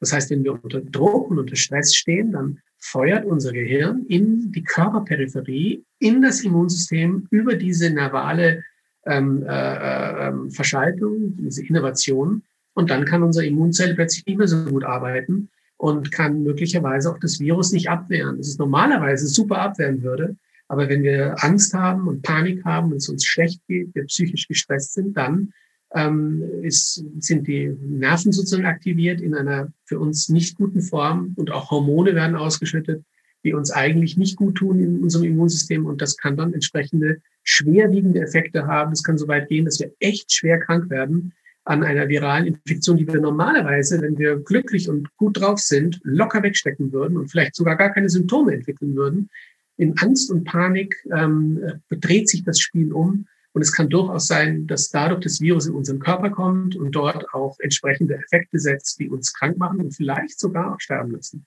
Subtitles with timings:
[0.00, 4.50] Das heißt, wenn wir unter Druck und unter Stress stehen, dann feuert unser Gehirn in
[4.52, 8.64] die Körperperipherie, in das Immunsystem über diese nervale
[9.06, 12.42] ähm, äh, äh, Verschaltung, diese Innovation.
[12.74, 17.18] Und dann kann unsere Immunzelle plötzlich nicht mehr so gut arbeiten und kann möglicherweise auch
[17.18, 18.38] das Virus nicht abwehren.
[18.38, 20.36] Das ist normalerweise super abwehren würde.
[20.68, 24.46] Aber wenn wir Angst haben und Panik haben und es uns schlecht geht, wir psychisch
[24.46, 25.52] gestresst sind, dann
[25.94, 31.50] ähm, ist, sind die Nerven sozusagen aktiviert in einer für uns nicht guten Form und
[31.50, 33.04] auch Hormone werden ausgeschüttet,
[33.44, 38.20] die uns eigentlich nicht gut tun in unserem Immunsystem und das kann dann entsprechende schwerwiegende
[38.20, 38.92] Effekte haben.
[38.92, 41.32] Es kann so weit gehen, dass wir echt schwer krank werden
[41.64, 46.42] an einer viralen Infektion, die wir normalerweise, wenn wir glücklich und gut drauf sind, locker
[46.42, 49.28] wegstecken würden und vielleicht sogar gar keine Symptome entwickeln würden.
[49.76, 54.66] In Angst und Panik ähm, bedreht sich das Spiel um und es kann durchaus sein,
[54.66, 59.08] dass dadurch das Virus in unseren Körper kommt und dort auch entsprechende Effekte setzt, die
[59.08, 61.46] uns krank machen und vielleicht sogar auch sterben lassen.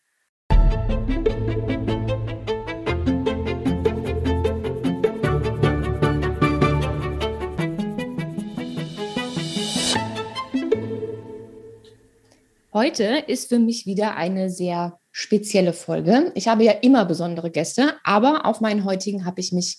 [12.74, 16.32] Heute ist für mich wieder eine sehr spezielle Folge.
[16.34, 19.78] Ich habe ja immer besondere Gäste, aber auf meinen heutigen habe ich mich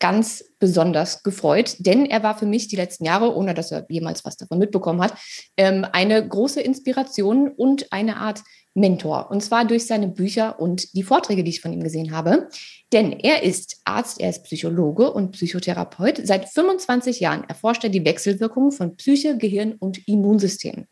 [0.00, 4.24] ganz besonders gefreut, denn er war für mich die letzten Jahre, ohne dass er jemals
[4.24, 5.14] was davon mitbekommen hat,
[5.56, 8.42] ähm, eine große Inspiration und eine Art
[8.74, 9.30] Mentor.
[9.30, 12.48] Und zwar durch seine Bücher und die Vorträge, die ich von ihm gesehen habe.
[12.92, 16.20] Denn er ist Arzt, er ist Psychologe und Psychotherapeut.
[16.24, 20.86] Seit 25 Jahren erforscht er die Wechselwirkungen von Psyche, Gehirn und Immunsystem.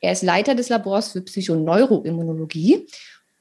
[0.00, 2.86] Er ist Leiter des Labors für Psychoneuroimmunologie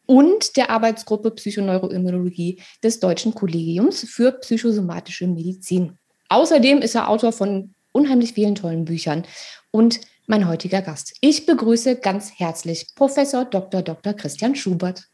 [0.05, 5.97] und der Arbeitsgruppe Psychoneuroimmunologie des Deutschen Kollegiums für psychosomatische Medizin.
[6.29, 9.25] Außerdem ist er Autor von unheimlich vielen tollen Büchern
[9.71, 11.13] und mein heutiger Gast.
[11.21, 13.81] Ich begrüße ganz herzlich Professor Dr.
[13.81, 14.13] Dr.
[14.13, 15.07] Christian Schubert.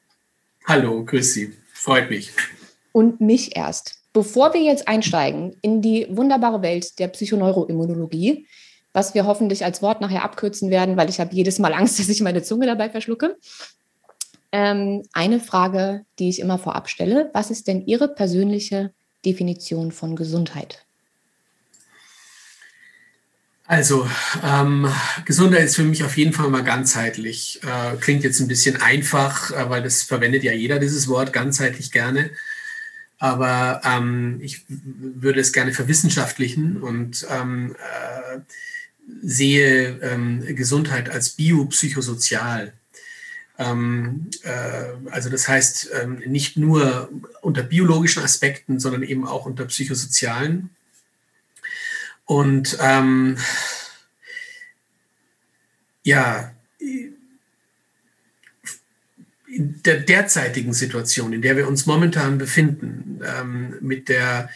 [0.65, 1.53] Hallo, grüß Sie.
[1.73, 2.31] Freut mich.
[2.91, 3.95] Und mich erst.
[4.13, 8.47] Bevor wir jetzt einsteigen in die wunderbare Welt der Psychoneuroimmunologie,
[8.93, 12.09] was wir hoffentlich als Wort nachher abkürzen werden, weil ich habe jedes Mal Angst, dass
[12.09, 13.37] ich meine Zunge dabei verschlucke,
[14.51, 17.29] ähm, eine Frage, die ich immer vorab stelle.
[17.33, 18.93] Was ist denn Ihre persönliche
[19.25, 20.85] Definition von Gesundheit?
[23.69, 24.09] Also,
[24.45, 24.89] ähm,
[25.25, 27.59] Gesundheit ist für mich auf jeden Fall mal ganzheitlich.
[27.63, 31.91] Äh, klingt jetzt ein bisschen einfach, äh, weil das verwendet ja jeder, dieses Wort, ganzheitlich
[31.91, 32.31] gerne.
[33.19, 38.39] Aber ähm, ich würde es gerne verwissenschaftlichen und ähm, äh,
[39.21, 42.73] sehe ähm, Gesundheit als biopsychosozial.
[43.57, 47.09] Ähm, äh, also das heißt ähm, nicht nur
[47.41, 50.69] unter biologischen Aspekten, sondern eben auch unter psychosozialen.
[52.25, 53.37] Und ähm,
[56.03, 56.53] ja,
[59.57, 64.49] in der derzeitigen Situation, in der wir uns momentan befinden, ähm, mit, der,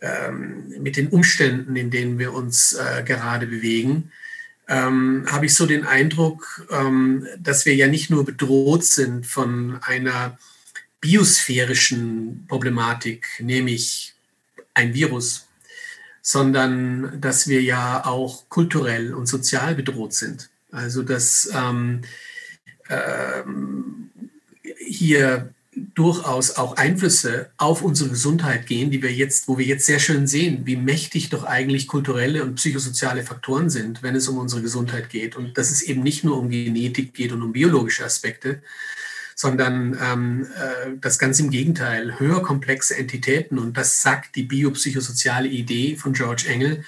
[0.00, 4.10] ähm, mit den Umständen, in denen wir uns äh, gerade bewegen,
[4.68, 9.78] ähm, habe ich so den Eindruck, ähm, dass wir ja nicht nur bedroht sind von
[9.82, 10.38] einer
[11.00, 14.14] biosphärischen Problematik, nämlich
[14.74, 15.48] ein Virus,
[16.22, 20.48] sondern dass wir ja auch kulturell und sozial bedroht sind.
[20.70, 22.02] Also dass ähm,
[22.88, 24.10] ähm,
[24.78, 29.98] hier durchaus auch Einflüsse auf unsere Gesundheit gehen, die wir jetzt, wo wir jetzt sehr
[29.98, 34.60] schön sehen, wie mächtig doch eigentlich kulturelle und psychosoziale Faktoren sind, wenn es um unsere
[34.60, 35.34] Gesundheit geht.
[35.34, 38.62] Und dass es eben nicht nur um Genetik geht und um biologische Aspekte,
[39.34, 43.58] sondern ähm, äh, das ganz im Gegenteil, höher komplexe Entitäten.
[43.58, 46.84] Und das sagt die biopsychosoziale Idee von George Engel,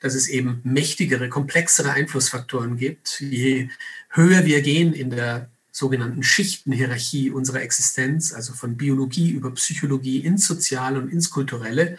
[0.00, 3.20] dass es eben mächtigere, komplexere Einflussfaktoren gibt.
[3.20, 3.68] Je
[4.10, 10.46] höher wir gehen in der sogenannten Schichtenhierarchie unserer Existenz, also von Biologie über Psychologie ins
[10.46, 11.96] Soziale und ins Kulturelle.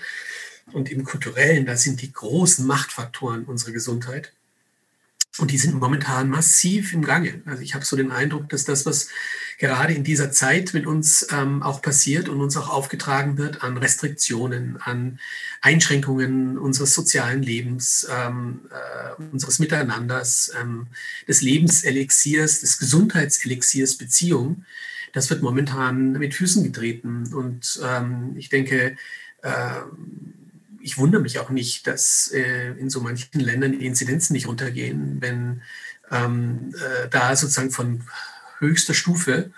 [0.73, 4.33] Und im Kulturellen, da sind die großen Machtfaktoren unserer Gesundheit.
[5.39, 7.41] Und die sind momentan massiv im Gange.
[7.45, 9.09] Also ich habe so den Eindruck, dass das, was
[9.57, 13.77] gerade in dieser Zeit mit uns ähm, auch passiert und uns auch aufgetragen wird an
[13.77, 15.19] Restriktionen, an
[15.61, 20.87] Einschränkungen unseres sozialen Lebens, ähm, äh, unseres Miteinanders, ähm,
[21.27, 24.65] des Lebenselixiers, des Gesundheitselixiers Beziehung,
[25.13, 27.33] das wird momentan mit Füßen getreten.
[27.33, 28.95] Und ähm, ich denke,
[29.41, 29.81] äh,
[30.81, 35.17] ich wundere mich auch nicht, dass äh, in so manchen Ländern die Inzidenzen nicht runtergehen,
[35.19, 35.61] wenn
[36.11, 38.03] ähm, äh, da sozusagen von
[38.59, 39.51] höchster Stufe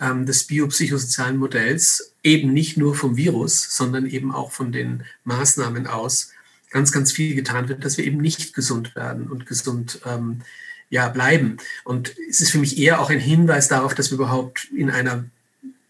[0.00, 5.86] ähm, des biopsychosozialen Modells eben nicht nur vom Virus, sondern eben auch von den Maßnahmen
[5.86, 6.32] aus
[6.70, 10.42] ganz, ganz viel getan wird, dass wir eben nicht gesund werden und gesund ähm,
[10.90, 11.56] ja bleiben.
[11.84, 15.24] Und es ist für mich eher auch ein Hinweis darauf, dass wir überhaupt in einer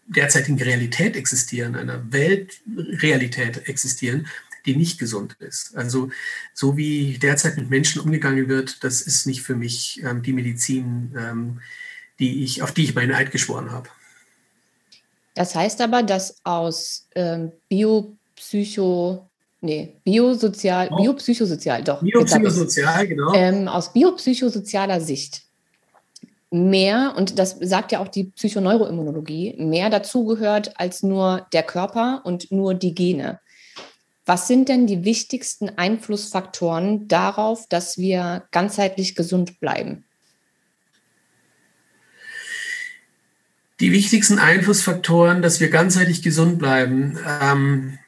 [0.07, 4.27] derzeitigen Realität existieren, einer Weltrealität existieren,
[4.67, 5.75] die nicht gesund ist.
[5.75, 6.09] Also
[6.53, 11.15] so wie derzeit mit Menschen umgegangen wird, das ist nicht für mich ähm, die Medizin,
[11.17, 11.61] ähm,
[12.19, 13.89] die ich, auf die ich meinen Eid geschworen habe.
[15.33, 19.27] Das heißt aber, dass aus ähm, Biopsycho,
[19.61, 20.97] nee, Biosozial, oh.
[20.97, 22.01] Biopsychosozial, doch.
[22.01, 23.33] Biopsychosozial, genau.
[23.33, 25.43] Ähm, aus biopsychosozialer Sicht
[26.49, 32.51] mehr, und das sagt ja auch die Psychoneuroimmunologie, mehr dazugehört als nur der Körper und
[32.51, 33.39] nur die Gene.
[34.27, 40.03] Was sind denn die wichtigsten Einflussfaktoren darauf, dass wir ganzheitlich gesund bleiben?
[43.79, 47.99] Die wichtigsten Einflussfaktoren, dass wir ganzheitlich gesund bleiben, ähm,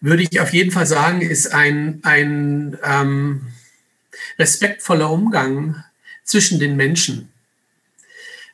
[0.00, 3.46] würde ich auf jeden Fall sagen, ist ein, ein ähm,
[4.36, 5.84] respektvoller Umgang
[6.24, 7.30] zwischen den Menschen.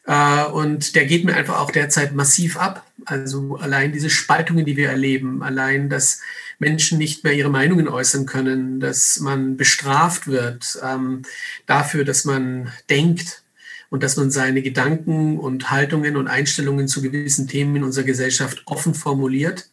[0.05, 2.87] Äh, und der geht mir einfach auch derzeit massiv ab.
[3.05, 6.21] Also allein diese Spaltungen, die wir erleben, allein, dass
[6.59, 11.23] Menschen nicht mehr ihre Meinungen äußern können, dass man bestraft wird ähm,
[11.67, 13.43] dafür, dass man denkt
[13.91, 18.63] und dass man seine Gedanken und Haltungen und Einstellungen zu gewissen Themen in unserer Gesellschaft
[18.67, 19.69] offen formuliert.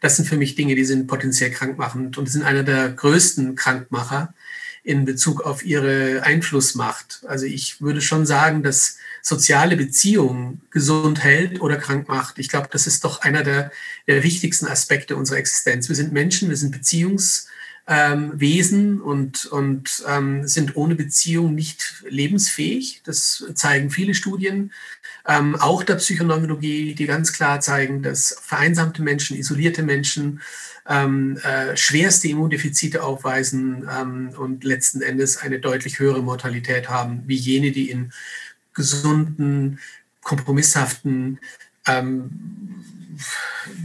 [0.00, 4.34] Das sind für mich Dinge, die sind potenziell krankmachend und sind einer der größten Krankmacher
[4.82, 7.22] in Bezug auf ihre Einflussmacht.
[7.26, 8.96] Also ich würde schon sagen, dass
[9.30, 12.38] soziale Beziehungen gesund hält oder krank macht.
[12.38, 13.70] Ich glaube, das ist doch einer der,
[14.08, 15.88] der wichtigsten Aspekte unserer Existenz.
[15.88, 23.02] Wir sind Menschen, wir sind Beziehungswesen ähm, und, und ähm, sind ohne Beziehung nicht lebensfähig.
[23.04, 24.72] Das zeigen viele Studien,
[25.28, 30.40] ähm, auch der Psychoneurologie, die ganz klar zeigen, dass vereinsamte Menschen, isolierte Menschen,
[30.88, 37.36] ähm, äh, schwerste Immundefizite aufweisen ähm, und letzten Endes eine deutlich höhere Mortalität haben, wie
[37.36, 38.12] jene, die in
[38.80, 39.78] gesunden,
[40.22, 41.38] kompromisshaften
[41.86, 42.30] ähm,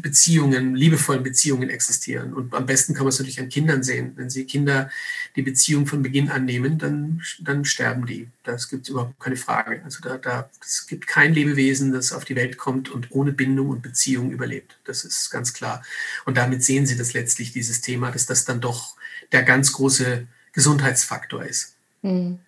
[0.02, 2.34] Beziehungen, liebevollen Beziehungen existieren.
[2.34, 4.14] Und am besten kann man es natürlich an Kindern sehen.
[4.16, 4.90] Wenn Sie Kinder
[5.36, 8.30] die Beziehung von Beginn annehmen, dann, dann sterben die.
[8.44, 9.82] Das gibt überhaupt keine Frage.
[9.84, 13.70] Also da, da, es gibt kein Lebewesen, das auf die Welt kommt und ohne Bindung
[13.70, 14.78] und Beziehung überlebt.
[14.86, 15.84] Das ist ganz klar.
[16.26, 18.96] Und damit sehen Sie das letztlich, dieses Thema, dass das dann doch
[19.32, 21.76] der ganz große Gesundheitsfaktor ist.
[22.04, 22.40] Hm.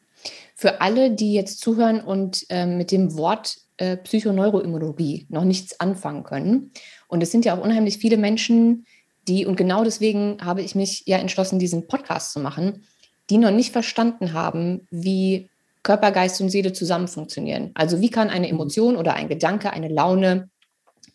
[0.59, 6.23] Für alle, die jetzt zuhören und äh, mit dem Wort äh, Psychoneuroimmunologie noch nichts anfangen
[6.23, 6.71] können.
[7.07, 8.87] Und es sind ja auch unheimlich viele Menschen,
[9.27, 12.85] die, und genau deswegen habe ich mich ja entschlossen, diesen Podcast zu machen,
[13.29, 15.47] die noch nicht verstanden haben, wie
[15.83, 17.69] Körper, Geist und Seele zusammen funktionieren.
[17.75, 20.49] Also wie kann eine Emotion oder ein Gedanke, eine Laune,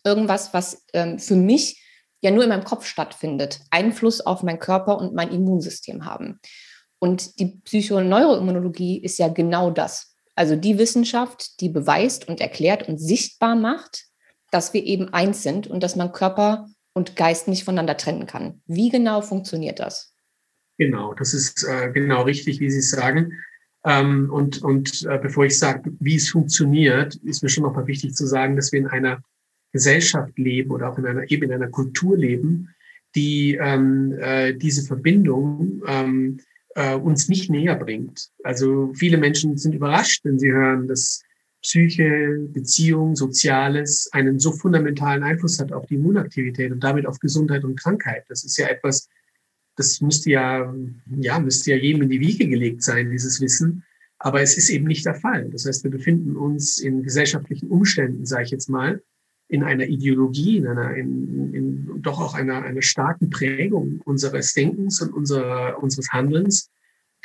[0.05, 1.83] irgendwas, was ähm, für mich
[2.21, 6.39] ja nur in meinem Kopf stattfindet, Einfluss auf meinen Körper und mein Immunsystem haben.
[7.03, 10.15] Und die Psychoneuroimmunologie ist ja genau das.
[10.35, 14.05] Also die Wissenschaft, die beweist und erklärt und sichtbar macht,
[14.51, 18.61] dass wir eben eins sind und dass man Körper und Geist nicht voneinander trennen kann.
[18.67, 20.15] Wie genau funktioniert das?
[20.77, 23.33] Genau, das ist äh, genau richtig, wie Sie sagen.
[23.83, 27.85] Ähm, und und äh, bevor ich sage, wie es funktioniert, ist mir schon noch mal
[27.85, 29.21] wichtig zu sagen, dass wir in einer
[29.73, 32.69] Gesellschaft leben oder auch in einer eben in einer Kultur leben,
[33.13, 36.39] die ähm, äh, diese Verbindung ähm,
[36.75, 38.29] äh, uns nicht näher bringt.
[38.43, 41.23] Also viele Menschen sind überrascht, wenn sie hören, dass
[41.61, 47.63] Psyche, Beziehung, Soziales einen so fundamentalen Einfluss hat auf die Immunaktivität und damit auf Gesundheit
[47.63, 48.25] und Krankheit.
[48.27, 49.07] Das ist ja etwas,
[49.77, 50.73] das müsste ja,
[51.19, 53.83] ja, müsste ja jedem in die Wiege gelegt sein, dieses Wissen.
[54.19, 55.49] Aber es ist eben nicht der Fall.
[55.51, 59.01] Das heißt, wir befinden uns in gesellschaftlichen Umständen, sage ich jetzt mal,
[59.47, 65.01] in einer Ideologie, in einer, in, in doch auch einer, einer starken Prägung unseres Denkens
[65.01, 66.69] und unserer, unseres Handelns,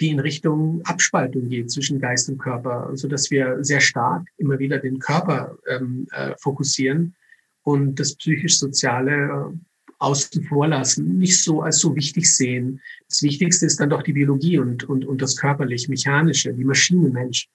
[0.01, 4.59] die in Richtung Abspaltung geht zwischen Geist und Körper, so dass wir sehr stark immer
[4.59, 7.15] wieder den Körper ähm, äh, fokussieren
[7.63, 9.57] und das psychisch-soziale äh,
[9.99, 12.81] außen vor lassen, nicht so als so wichtig sehen.
[13.09, 17.49] Das Wichtigste ist dann doch die Biologie und, und, und das körperlich-mechanische, die Maschinenmensch.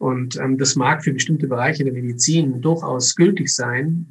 [0.00, 4.06] Und ähm, das mag für bestimmte Bereiche der Medizin durchaus gültig sein,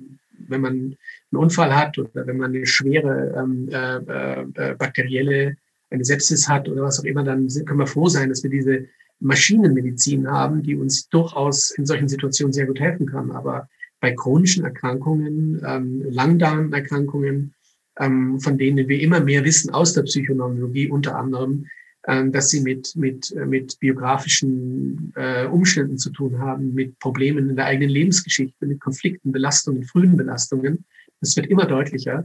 [0.48, 0.96] wenn man einen
[1.32, 5.56] Unfall hat oder wenn man eine schwere ähm, äh, äh, bakterielle
[5.90, 8.86] eine Sepsis hat oder was auch immer, dann können wir froh sein, dass wir diese
[9.20, 13.32] Maschinenmedizin haben, die uns durchaus in solchen Situationen sehr gut helfen kann.
[13.32, 13.68] Aber
[14.00, 17.56] bei chronischen Erkrankungen, ähm, Langdarmerkrankungen,
[17.98, 21.66] ähm, von denen wir immer mehr wissen aus der Psychoneurologie unter anderem,
[22.04, 27.56] dass sie mit, mit, äh, mit biografischen äh, Umständen zu tun haben, mit Problemen in
[27.56, 30.86] der eigenen Lebensgeschichte, mit Konflikten, Belastungen, frühen Belastungen.
[31.20, 32.24] Das wird immer deutlicher.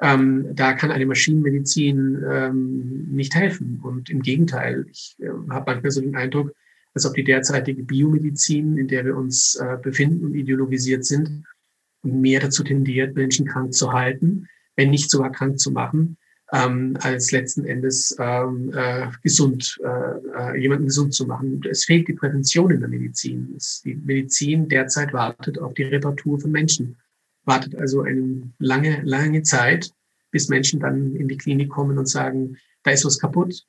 [0.00, 3.80] Ähm, da kann eine Maschinenmedizin ähm, nicht helfen.
[3.82, 6.52] Und im Gegenteil, ich äh, habe manchmal so den Eindruck,
[6.94, 11.44] als ob die derzeitige Biomedizin, in der wir uns äh, befinden und ideologisiert sind,
[12.02, 16.16] mehr dazu tendiert, Menschen krank zu halten, wenn nicht sogar krank zu machen,
[16.52, 21.60] ähm, als letzten Endes ähm, äh, gesund, äh, äh, jemanden gesund zu machen.
[21.68, 23.54] Es fehlt die Prävention in der Medizin.
[23.56, 26.96] Es, die Medizin derzeit wartet auf die Reparatur von Menschen,
[27.44, 29.90] wartet also eine lange, lange Zeit,
[30.30, 33.64] bis Menschen dann in die Klinik kommen und sagen, da ist was kaputt,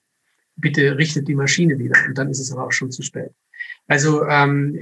[0.55, 1.97] bitte richtet die Maschine wieder.
[2.07, 3.31] Und dann ist es aber auch schon zu spät.
[3.87, 4.77] Also ähm,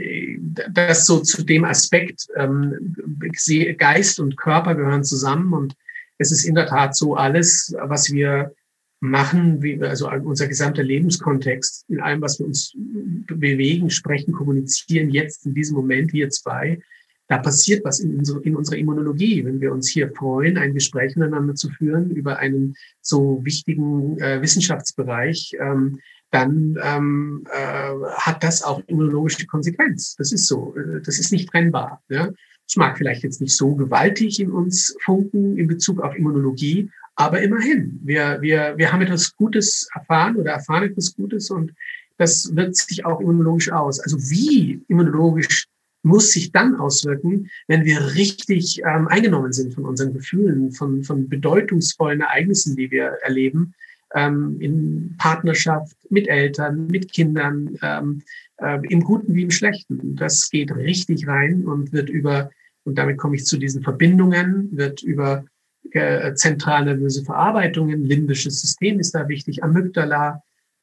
[0.72, 2.96] das so zu dem Aspekt, ähm,
[3.78, 5.76] Geist und Körper gehören zusammen und
[6.18, 8.54] es ist in der Tat so, alles, was wir
[9.02, 15.46] machen, wie, also unser gesamter Lebenskontext, in allem, was wir uns bewegen, sprechen, kommunizieren, jetzt
[15.46, 16.80] in diesem Moment, hier zwei,
[17.28, 19.44] da passiert was in, in unserer Immunologie.
[19.46, 24.42] Wenn wir uns hier freuen, ein Gespräch miteinander zu führen über einen so wichtigen äh,
[24.42, 26.00] Wissenschaftsbereich, ähm,
[26.32, 30.16] dann ähm, äh, hat das auch immunologische Konsequenz.
[30.18, 30.76] Das ist so.
[30.76, 32.04] Äh, das ist nicht trennbar.
[32.10, 32.30] Ja?
[32.68, 37.42] Es mag vielleicht jetzt nicht so gewaltig in uns funken in Bezug auf Immunologie, aber
[37.42, 41.74] immerhin, wir, wir, wir haben etwas Gutes erfahren oder erfahren etwas Gutes und
[42.18, 44.00] das wirkt sich auch immunologisch aus.
[44.00, 45.66] Also wie immunologisch
[46.04, 51.28] muss sich dann auswirken, wenn wir richtig ähm, eingenommen sind von unseren Gefühlen, von, von
[51.28, 53.74] bedeutungsvollen Ereignissen, die wir erleben,
[54.16, 58.24] ähm, in Partnerschaft, mit Eltern, mit Kindern, ähm,
[58.58, 60.16] äh, im Guten wie im Schlechten.
[60.16, 62.50] Das geht richtig rein und wird über,
[62.86, 65.46] und damit komme ich zu diesen Verbindungen, wird über
[65.92, 70.42] äh, zentralnervöse Verarbeitungen, limbisches System ist da wichtig, Amygdala,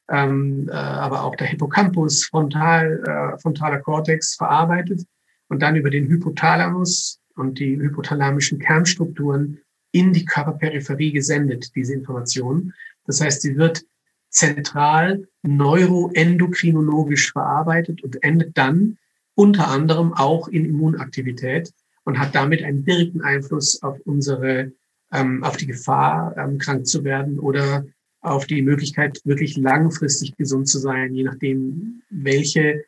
[0.09, 5.01] ähm, äh, aber auch der Hippocampus, frontal, äh, frontaler Kortex verarbeitet
[5.49, 9.59] und dann über den Hypothalamus und die hypothalamischen Kernstrukturen
[9.91, 12.73] in die Körperperipherie gesendet, diese Information.
[13.05, 13.83] Das heißt, sie wird
[14.29, 18.97] zentral neuroendokrinologisch verarbeitet und endet dann
[19.35, 21.71] unter anderem auch in Immunaktivität
[22.03, 24.71] und hat damit einen direkten Einfluss auf unsere,
[25.11, 27.85] ähm, auf die Gefahr, ähm, krank zu werden oder
[28.21, 32.85] auf die Möglichkeit, wirklich langfristig gesund zu sein, je nachdem, welche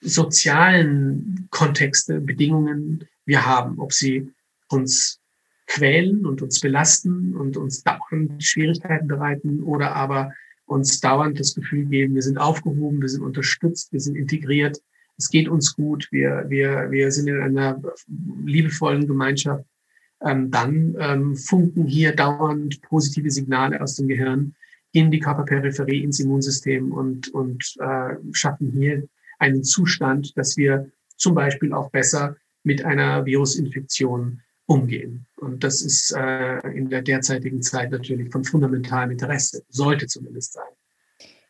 [0.00, 4.32] sozialen Kontexte, Bedingungen wir haben, ob sie
[4.68, 5.20] uns
[5.66, 10.32] quälen und uns belasten und uns dauernd Schwierigkeiten bereiten oder aber
[10.64, 14.80] uns dauernd das Gefühl geben, wir sind aufgehoben, wir sind unterstützt, wir sind integriert,
[15.18, 17.80] es geht uns gut, wir, wir, wir sind in einer
[18.44, 19.64] liebevollen Gemeinschaft,
[20.22, 24.54] ähm, dann ähm, funken hier dauernd positive Signale aus dem Gehirn
[24.92, 29.06] in die Körperperipherie, ins Immunsystem und, und äh, schaffen hier
[29.38, 35.26] einen Zustand, dass wir zum Beispiel auch besser mit einer Virusinfektion umgehen.
[35.36, 40.64] Und das ist äh, in der derzeitigen Zeit natürlich von fundamentalem Interesse, sollte zumindest sein.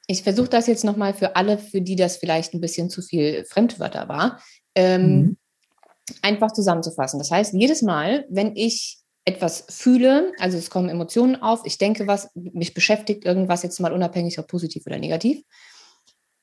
[0.06, 3.44] Ich versuche das jetzt nochmal für alle, für die das vielleicht ein bisschen zu viel
[3.44, 4.40] Fremdwörter war,
[4.74, 5.36] ähm, mhm.
[6.22, 7.18] einfach zusammenzufassen.
[7.18, 12.06] Das heißt, jedes Mal, wenn ich etwas fühle, also es kommen Emotionen auf, ich denke
[12.06, 15.42] was, mich beschäftigt irgendwas jetzt mal unabhängig, ob positiv oder negativ,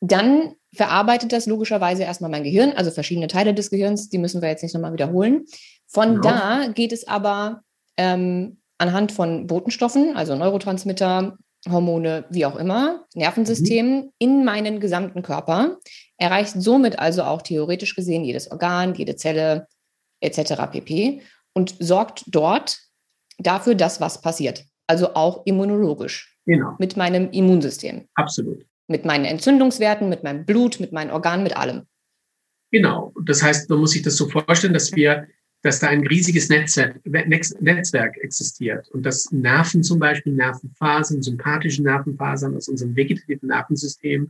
[0.02, 4.50] dann verarbeitet das logischerweise erstmal mein Gehirn, also verschiedene Teile des Gehirns, die müssen wir
[4.50, 5.46] jetzt nicht nochmal wiederholen.
[5.94, 6.22] Von genau.
[6.22, 7.62] da geht es aber
[7.98, 11.38] ähm, anhand von Botenstoffen, also Neurotransmitter,
[11.70, 14.12] Hormone, wie auch immer, Nervensystemen mhm.
[14.18, 15.78] in meinen gesamten Körper,
[16.18, 19.68] erreicht somit also auch theoretisch gesehen jedes Organ, jede Zelle
[20.22, 20.54] etc.
[20.72, 21.22] pp.
[21.54, 22.80] und sorgt dort
[23.38, 24.66] dafür, dass was passiert.
[24.88, 26.38] Also auch immunologisch.
[26.46, 26.76] Genau.
[26.80, 28.08] Mit meinem Immunsystem.
[28.16, 28.66] Absolut.
[28.88, 31.84] Mit meinen Entzündungswerten, mit meinem Blut, mit meinen Organen, mit allem.
[32.72, 33.14] Genau.
[33.24, 35.28] Das heißt, man muss sich das so vorstellen, dass wir,
[35.64, 42.56] dass da ein riesiges Netzwerk, Netzwerk existiert und dass Nerven zum Beispiel, Nervenphasen, sympathische Nervenfasern
[42.56, 44.30] aus unserem vegetativen Nervensystem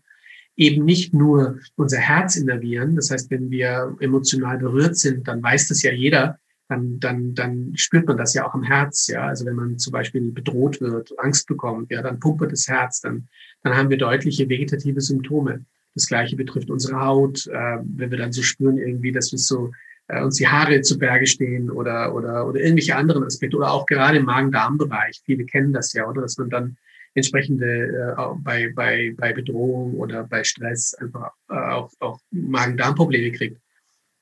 [0.56, 2.96] eben nicht nur unser Herz innervieren.
[2.96, 6.38] Das heißt, wenn wir emotional berührt sind, dann weiß das ja jeder,
[6.70, 9.08] dann, dann, dann spürt man das ja auch am Herz.
[9.08, 13.02] Ja, also wenn man zum Beispiel bedroht wird, Angst bekommt, ja, dann pumpert das Herz,
[13.02, 13.28] dann,
[13.64, 15.66] dann haben wir deutliche vegetative Symptome.
[15.96, 19.72] Das Gleiche betrifft unsere Haut, äh, wenn wir dann so spüren irgendwie, dass wir so
[20.10, 24.18] uns die Haare zu Berge stehen oder oder oder irgendwelche anderen Aspekte oder auch gerade
[24.18, 25.22] im Magen-Darm-Bereich.
[25.26, 26.78] Viele kennen das ja, oder dass man dann
[27.16, 33.58] entsprechende äh, bei bei bei Bedrohung oder bei Stress einfach äh, auch auch Magen-Darm-Probleme kriegt.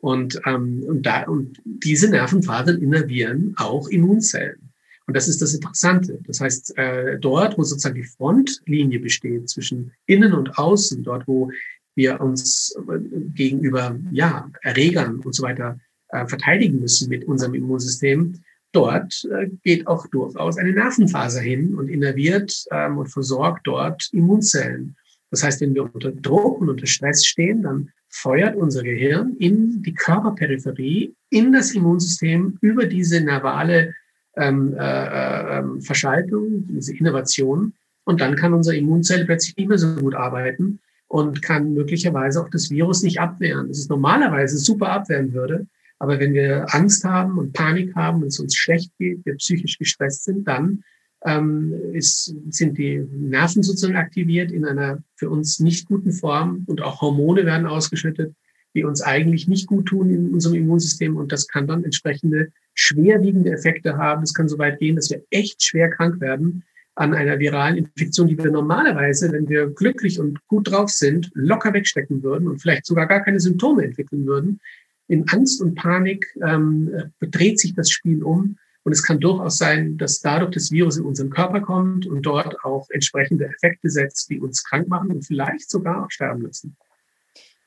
[0.02, 4.72] Und, ähm, und, da, und diese Nervenfasern innervieren auch Immunzellen.
[5.06, 6.20] Und das ist das Interessante.
[6.26, 11.52] Das heißt, äh, dort, wo sozusagen die Frontlinie besteht zwischen innen und außen, dort, wo
[11.96, 13.00] wir uns äh,
[13.36, 15.80] gegenüber ja, Erregern und so weiter
[16.10, 21.90] äh, verteidigen müssen mit unserem Immunsystem, dort äh, geht auch durchaus eine Nervenfaser hin und
[21.90, 24.96] innerviert ähm, und versorgt dort Immunzellen.
[25.30, 29.82] Das heißt, wenn wir unter Druck und unter Stress stehen, dann feuert unser Gehirn in
[29.84, 33.94] die Körperperipherie, in das Immunsystem über diese nervale
[34.36, 37.74] ähm, äh, äh, Verschaltung, diese Innovation.
[38.04, 40.80] Und dann kann unser Immunzell plötzlich nicht mehr so gut arbeiten
[41.12, 43.68] und kann möglicherweise auch das Virus nicht abwehren.
[43.68, 45.68] Das ist normalerweise super abwehren würde.
[46.00, 49.78] Aber wenn wir Angst haben und Panik haben und es uns schlecht geht, wir psychisch
[49.78, 50.86] gestresst sind, dann
[51.26, 56.82] ähm, ist, sind die Nerven sozusagen aktiviert in einer für uns nicht guten Form und
[56.82, 58.34] auch Hormone werden ausgeschüttet,
[58.74, 63.52] die uns eigentlich nicht gut tun in unserem Immunsystem und das kann dann entsprechende schwerwiegende
[63.52, 64.24] Effekte haben.
[64.24, 66.64] Es kann so weit gehen, dass wir echt schwer krank werden
[66.96, 71.74] an einer viralen Infektion, die wir normalerweise, wenn wir glücklich und gut drauf sind, locker
[71.74, 74.60] wegstecken würden und vielleicht sogar gar keine Symptome entwickeln würden.
[75.08, 79.98] In Angst und Panik ähm, dreht sich das Spiel um und es kann durchaus sein,
[79.98, 84.40] dass dadurch das Virus in unseren Körper kommt und dort auch entsprechende Effekte setzt, die
[84.40, 86.76] uns krank machen und vielleicht sogar auch sterben lassen.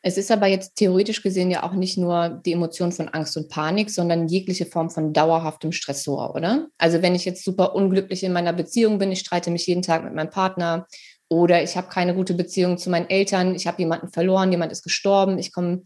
[0.07, 3.49] Es ist aber jetzt theoretisch gesehen ja auch nicht nur die Emotion von Angst und
[3.49, 6.67] Panik, sondern jegliche Form von dauerhaftem Stressor, oder?
[6.77, 10.05] Also wenn ich jetzt super unglücklich in meiner Beziehung bin, ich streite mich jeden Tag
[10.05, 10.87] mit meinem Partner
[11.31, 14.83] oder ich habe keine gute Beziehung zu meinen Eltern, ich habe jemanden verloren, jemand ist
[14.83, 15.85] gestorben, ich komme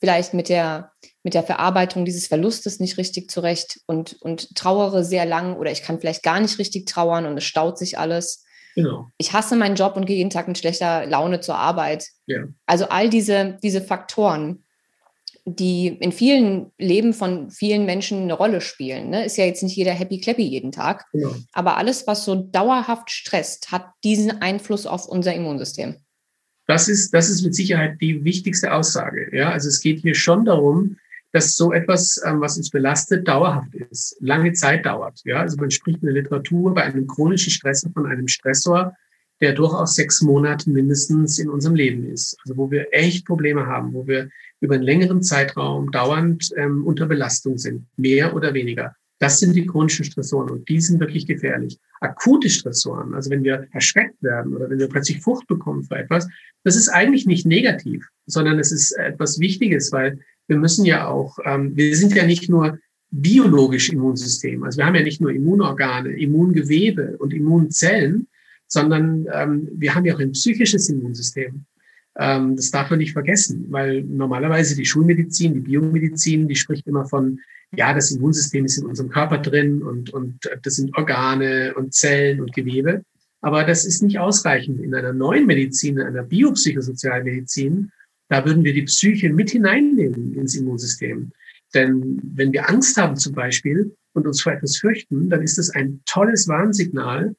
[0.00, 5.26] vielleicht mit der, mit der Verarbeitung dieses Verlustes nicht richtig zurecht und, und trauere sehr
[5.26, 8.46] lang oder ich kann vielleicht gar nicht richtig trauern und es staut sich alles.
[8.78, 9.08] Genau.
[9.18, 12.06] Ich hasse meinen Job und gehe jeden Tag mit schlechter Laune zur Arbeit.
[12.26, 12.44] Ja.
[12.64, 14.62] Also all diese, diese Faktoren,
[15.44, 19.10] die in vielen Leben von vielen Menschen eine Rolle spielen.
[19.10, 19.24] Ne?
[19.24, 21.06] Ist ja jetzt nicht jeder happy clappy jeden Tag.
[21.12, 21.34] Genau.
[21.52, 25.96] Aber alles, was so dauerhaft stresst, hat diesen Einfluss auf unser Immunsystem.
[26.68, 29.36] Das ist, das ist mit Sicherheit die wichtigste Aussage.
[29.36, 30.98] Ja, also es geht hier schon darum,
[31.32, 35.20] dass so etwas, ähm, was uns belastet, dauerhaft ist, lange Zeit dauert.
[35.24, 38.94] Ja, also man spricht in der Literatur bei einem chronischen Stressor von einem Stressor,
[39.40, 42.36] der durchaus sechs Monate mindestens in unserem Leben ist.
[42.42, 44.28] Also wo wir echt Probleme haben, wo wir
[44.60, 48.94] über einen längeren Zeitraum dauernd ähm, unter Belastung sind, mehr oder weniger.
[49.20, 51.78] Das sind die chronischen Stressoren und die sind wirklich gefährlich.
[52.00, 56.28] Akute Stressoren, also wenn wir erschreckt werden oder wenn wir plötzlich Furcht bekommen für etwas,
[56.62, 61.38] das ist eigentlich nicht negativ, sondern es ist etwas Wichtiges, weil wir müssen ja auch,
[61.44, 62.78] ähm, wir sind ja nicht nur
[63.10, 68.26] biologisch Immunsystem, also wir haben ja nicht nur Immunorgane, Immungewebe und Immunzellen,
[68.66, 71.64] sondern ähm, wir haben ja auch ein psychisches Immunsystem.
[72.18, 77.06] Ähm, das darf man nicht vergessen, weil normalerweise die Schulmedizin, die Biomedizin, die spricht immer
[77.06, 77.40] von
[77.76, 82.40] ja, das Immunsystem ist in unserem Körper drin und, und das sind Organe und Zellen
[82.40, 83.02] und Gewebe.
[83.40, 84.80] Aber das ist nicht ausreichend.
[84.80, 87.92] In einer neuen Medizin, in einer biopsychosozialen Medizin,
[88.28, 91.32] da würden wir die Psyche mit hineinnehmen ins Immunsystem.
[91.74, 95.70] Denn wenn wir Angst haben zum Beispiel und uns vor etwas fürchten, dann ist das
[95.70, 97.34] ein tolles Warnsignal,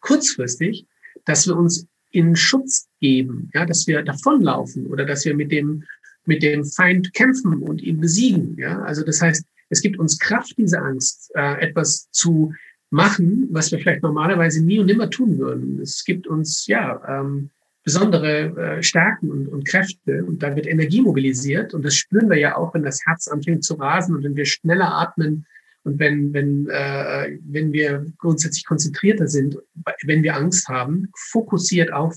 [0.00, 0.86] kurzfristig,
[1.24, 5.84] dass wir uns in Schutz geben, ja, dass wir davonlaufen oder dass wir mit dem,
[6.26, 8.56] mit dem Feind kämpfen und ihn besiegen.
[8.58, 12.52] Ja, also das heißt, es gibt uns Kraft, diese Angst, äh, etwas zu
[12.90, 15.80] machen, was wir vielleicht normalerweise nie und nimmer tun würden.
[15.80, 17.50] Es gibt uns ja ähm,
[17.82, 22.38] besondere äh, Stärken und, und Kräfte und da wird Energie mobilisiert und das spüren wir
[22.38, 25.46] ja auch, wenn das Herz anfängt zu rasen und wenn wir schneller atmen
[25.82, 29.56] und wenn wenn äh, wenn wir grundsätzlich konzentrierter sind,
[30.04, 32.16] wenn wir Angst haben, fokussiert auf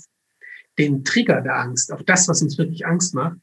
[0.77, 3.37] den Trigger der Angst, auf das, was uns wirklich Angst macht.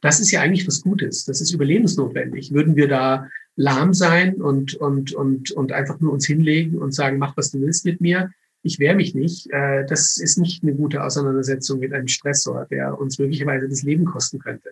[0.00, 1.24] Das ist ja eigentlich was Gutes.
[1.24, 2.52] Das ist überlebensnotwendig.
[2.52, 7.18] Würden wir da lahm sein und, und, und, und einfach nur uns hinlegen und sagen,
[7.18, 8.32] mach, was du willst mit mir.
[8.62, 9.50] Ich wehre mich nicht.
[9.50, 14.04] Äh, das ist nicht eine gute Auseinandersetzung mit einem Stressor, der uns möglicherweise das Leben
[14.04, 14.70] kosten könnte.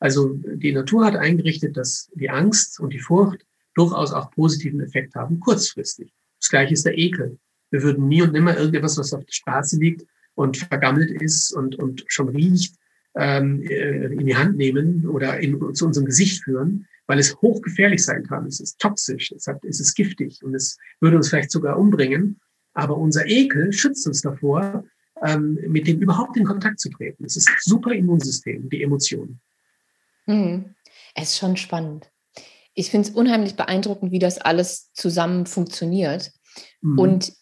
[0.00, 5.14] Also die Natur hat eingerichtet, dass die Angst und die Furcht durchaus auch positiven Effekt
[5.14, 6.12] haben, kurzfristig.
[6.40, 7.38] Das gleiche ist der Ekel.
[7.70, 11.76] Wir würden nie und nimmer irgendetwas, was auf der Straße liegt und vergammelt ist und,
[11.76, 12.76] und schon riecht,
[13.16, 18.04] ähm, äh, in die Hand nehmen oder in, zu unserem Gesicht führen, weil es hochgefährlich
[18.04, 18.46] sein kann.
[18.46, 22.40] Es ist toxisch, es, hat, es ist giftig und es würde uns vielleicht sogar umbringen.
[22.78, 24.84] Aber unser Ekel schützt uns davor,
[25.26, 27.24] ähm, mit dem überhaupt in Kontakt zu treten.
[27.24, 29.40] Es ist super Immunsystem, die Emotionen.
[30.26, 30.76] Mhm.
[31.16, 32.08] Es ist schon spannend.
[32.74, 36.30] Ich finde es unheimlich beeindruckend, wie das alles zusammen funktioniert.
[36.80, 36.98] Mhm.
[37.00, 37.32] Und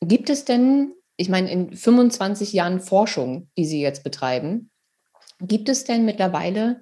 [0.00, 4.72] gibt es denn, ich meine, in 25 Jahren Forschung, die Sie jetzt betreiben,
[5.40, 6.80] gibt es denn mittlerweile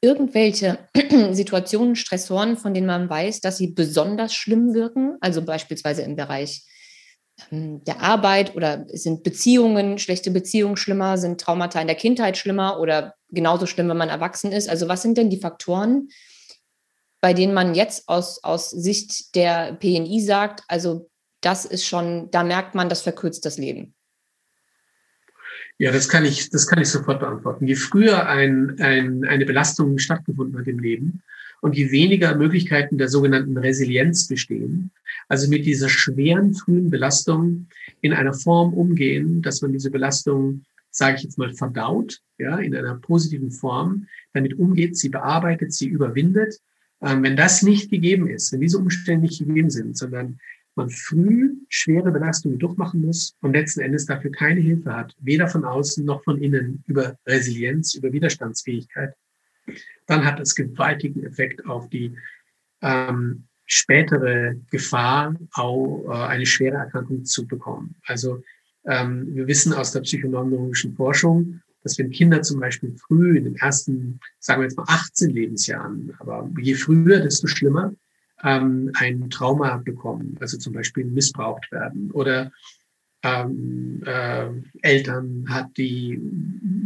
[0.00, 0.78] irgendwelche
[1.32, 6.66] Situationen, Stressoren, von denen man weiß, dass sie besonders schlimm wirken, also beispielsweise im Bereich
[7.50, 13.14] der Arbeit oder sind Beziehungen, schlechte Beziehungen schlimmer, sind Traumata in der Kindheit schlimmer oder
[13.30, 14.68] genauso schlimm, wenn man erwachsen ist?
[14.68, 16.08] Also was sind denn die Faktoren,
[17.20, 22.44] bei denen man jetzt aus, aus Sicht der PNI sagt, also das ist schon, da
[22.44, 23.94] merkt man, das verkürzt das Leben?
[25.78, 27.66] Ja, das kann ich, das kann ich sofort beantworten.
[27.66, 31.22] Je früher ein, ein, eine Belastung stattgefunden hat im Leben
[31.62, 34.90] und je weniger Möglichkeiten der sogenannten Resilienz bestehen,
[35.28, 37.68] also mit dieser schweren frühen Belastung
[38.00, 42.74] in einer Form umgehen, dass man diese Belastung, sage ich jetzt mal, verdaut, ja, in
[42.74, 46.58] einer positiven Form, damit umgeht, sie bearbeitet, sie überwindet.
[47.00, 50.40] Ähm, wenn das nicht gegeben ist, wenn diese Umstände nicht gegeben sind, sondern
[50.74, 55.64] man früh schwere Belastungen durchmachen muss und letzten Endes dafür keine Hilfe hat, weder von
[55.64, 59.14] außen noch von innen über Resilienz, über Widerstandsfähigkeit,
[60.06, 62.16] dann hat es gewaltigen Effekt auf die
[62.80, 67.94] ähm, spätere Gefahr, auch äh, eine schwere Erkrankung zu bekommen.
[68.06, 68.42] Also
[68.84, 73.56] ähm, wir wissen aus der psychoneurologischen Forschung, dass wenn Kinder zum Beispiel früh in den
[73.56, 77.92] ersten, sagen wir jetzt mal 18 Lebensjahren, aber je früher, desto schlimmer,
[78.42, 82.52] ähm, ein Trauma bekommen, also zum Beispiel missbraucht werden oder
[83.22, 84.48] ähm, äh,
[84.82, 86.20] Eltern hat, die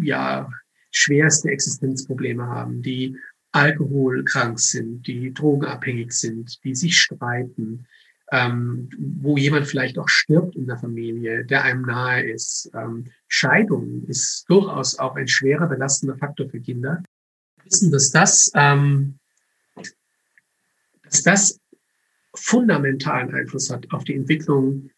[0.02, 0.48] ja
[0.96, 3.16] schwerste Existenzprobleme haben, die
[3.52, 7.86] alkoholkrank sind, die drogenabhängig sind, die sich streiten,
[8.32, 12.70] ähm, wo jemand vielleicht auch stirbt in der Familie, der einem nahe ist.
[12.74, 17.02] Ähm, Scheidung ist durchaus auch ein schwerer belastender Faktor für Kinder.
[17.56, 19.18] Wir wissen, dass das ähm,
[21.04, 21.60] dass das
[22.34, 24.90] fundamentalen Einfluss hat auf die Entwicklung,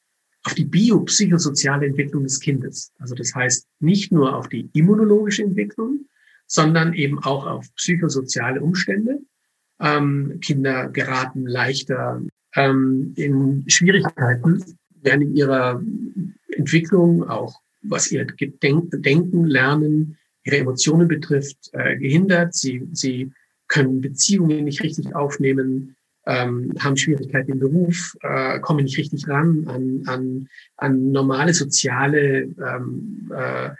[0.48, 2.90] auf die biopsychosoziale Entwicklung des Kindes.
[2.98, 6.06] Also das heißt nicht nur auf die immunologische Entwicklung,
[6.46, 9.18] sondern eben auch auf psychosoziale Umstände.
[9.78, 12.22] Ähm, Kinder geraten leichter
[12.54, 14.64] ähm, in Schwierigkeiten,
[15.02, 15.82] werden in ihrer
[16.56, 22.54] Entwicklung auch, was ihr Denken, Lernen, ihre Emotionen betrifft, äh, gehindert.
[22.54, 23.32] Sie, sie
[23.66, 25.94] können Beziehungen nicht richtig aufnehmen
[26.28, 32.42] ähm, haben Schwierigkeiten im Beruf, äh, kommen nicht richtig ran an, an, an normale soziale
[32.42, 33.70] ähm, äh,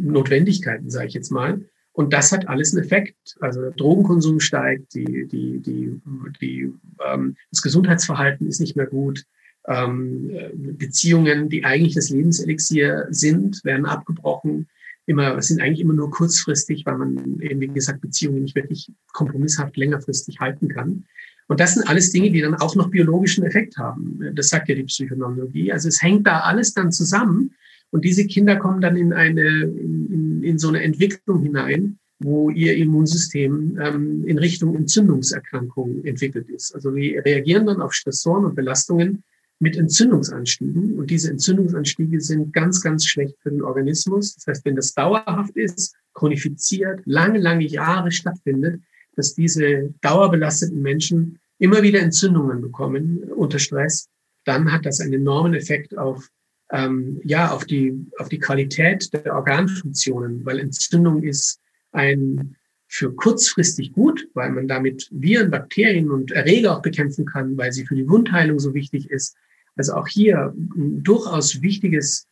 [0.00, 1.62] Notwendigkeiten, sage ich jetzt mal.
[1.92, 3.36] Und das hat alles einen Effekt.
[3.40, 6.00] Also der Drogenkonsum steigt, die, die, die,
[6.40, 6.72] die,
[7.04, 9.24] ähm, das Gesundheitsverhalten ist nicht mehr gut.
[9.66, 10.30] Ähm,
[10.78, 14.68] Beziehungen, die eigentlich das Lebenselixier sind, werden abgebrochen
[15.06, 19.76] immer, sind eigentlich immer nur kurzfristig, weil man eben, wie gesagt, Beziehungen nicht wirklich kompromisshaft
[19.76, 21.04] längerfristig halten kann.
[21.46, 24.18] Und das sind alles Dinge, die dann auch noch biologischen Effekt haben.
[24.34, 25.72] Das sagt ja die Psychoneurologie.
[25.72, 27.54] Also es hängt da alles dann zusammen.
[27.90, 32.74] Und diese Kinder kommen dann in eine, in, in so eine Entwicklung hinein, wo ihr
[32.76, 36.74] Immunsystem ähm, in Richtung Entzündungserkrankungen entwickelt ist.
[36.74, 39.22] Also die reagieren dann auf Stressoren und Belastungen
[39.64, 40.98] mit Entzündungsanstiegen.
[40.98, 44.34] Und diese Entzündungsanstiege sind ganz, ganz schlecht für den Organismus.
[44.34, 48.82] Das heißt, wenn das dauerhaft ist, chronifiziert, lange, lange Jahre stattfindet,
[49.16, 54.10] dass diese dauerbelasteten Menschen immer wieder Entzündungen bekommen unter Stress,
[54.44, 56.28] dann hat das einen enormen Effekt auf,
[56.70, 61.58] ähm, ja, auf die, auf die Qualität der Organfunktionen, weil Entzündung ist
[61.92, 67.72] ein für kurzfristig gut, weil man damit Viren, Bakterien und Erreger auch bekämpfen kann, weil
[67.72, 69.36] sie für die Wundheilung so wichtig ist.
[69.76, 72.26] Also auch hier durchaus wichtiges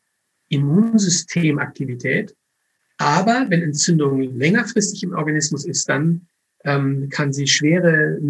[0.48, 2.34] Immunsystemaktivität.
[2.98, 6.28] Aber wenn Entzündung längerfristig im Organismus ist, dann
[6.64, 8.20] ähm, kann sie schwere,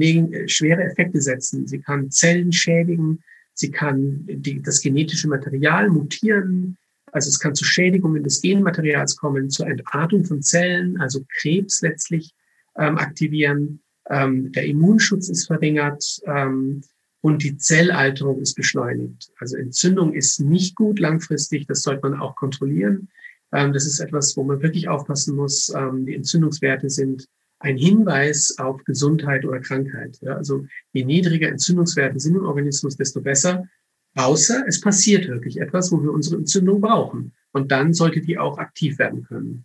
[0.47, 1.67] schwere Effekte setzen.
[1.67, 3.23] Sie kann Zellen schädigen,
[3.53, 6.79] sie kann die, das genetische Material mutieren,
[7.13, 12.35] also es kann zu Schädigungen des Genmaterials kommen, zur Entartung von Zellen, also Krebs letztlich
[12.77, 13.81] ähm, aktivieren.
[14.09, 16.83] Ähm, der Immunschutz ist verringert ähm,
[17.23, 19.33] und die Zellalterung ist beschleunigt.
[19.39, 23.09] Also Entzündung ist nicht gut langfristig, das sollte man auch kontrollieren.
[23.53, 25.73] Ähm, das ist etwas, wo man wirklich aufpassen muss.
[25.75, 27.29] Ähm, die Entzündungswerte sind
[27.61, 30.19] ein Hinweis auf Gesundheit oder Krankheit.
[30.27, 33.69] Also je niedriger Entzündungswerte sind im Organismus, desto besser.
[34.17, 37.35] Außer es passiert wirklich etwas, wo wir unsere Entzündung brauchen.
[37.53, 39.65] Und dann sollte die auch aktiv werden können.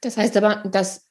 [0.00, 1.08] Das heißt aber, dass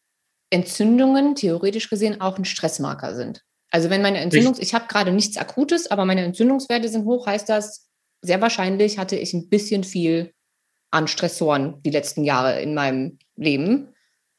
[0.49, 3.43] Entzündungen theoretisch gesehen auch ein Stressmarker sind.
[3.71, 7.47] Also wenn meine Entzündung, ich habe gerade nichts Akutes, aber meine Entzündungswerte sind hoch, heißt
[7.49, 7.87] das,
[8.21, 10.33] sehr wahrscheinlich hatte ich ein bisschen viel
[10.91, 13.89] an Stressoren die letzten Jahre in meinem Leben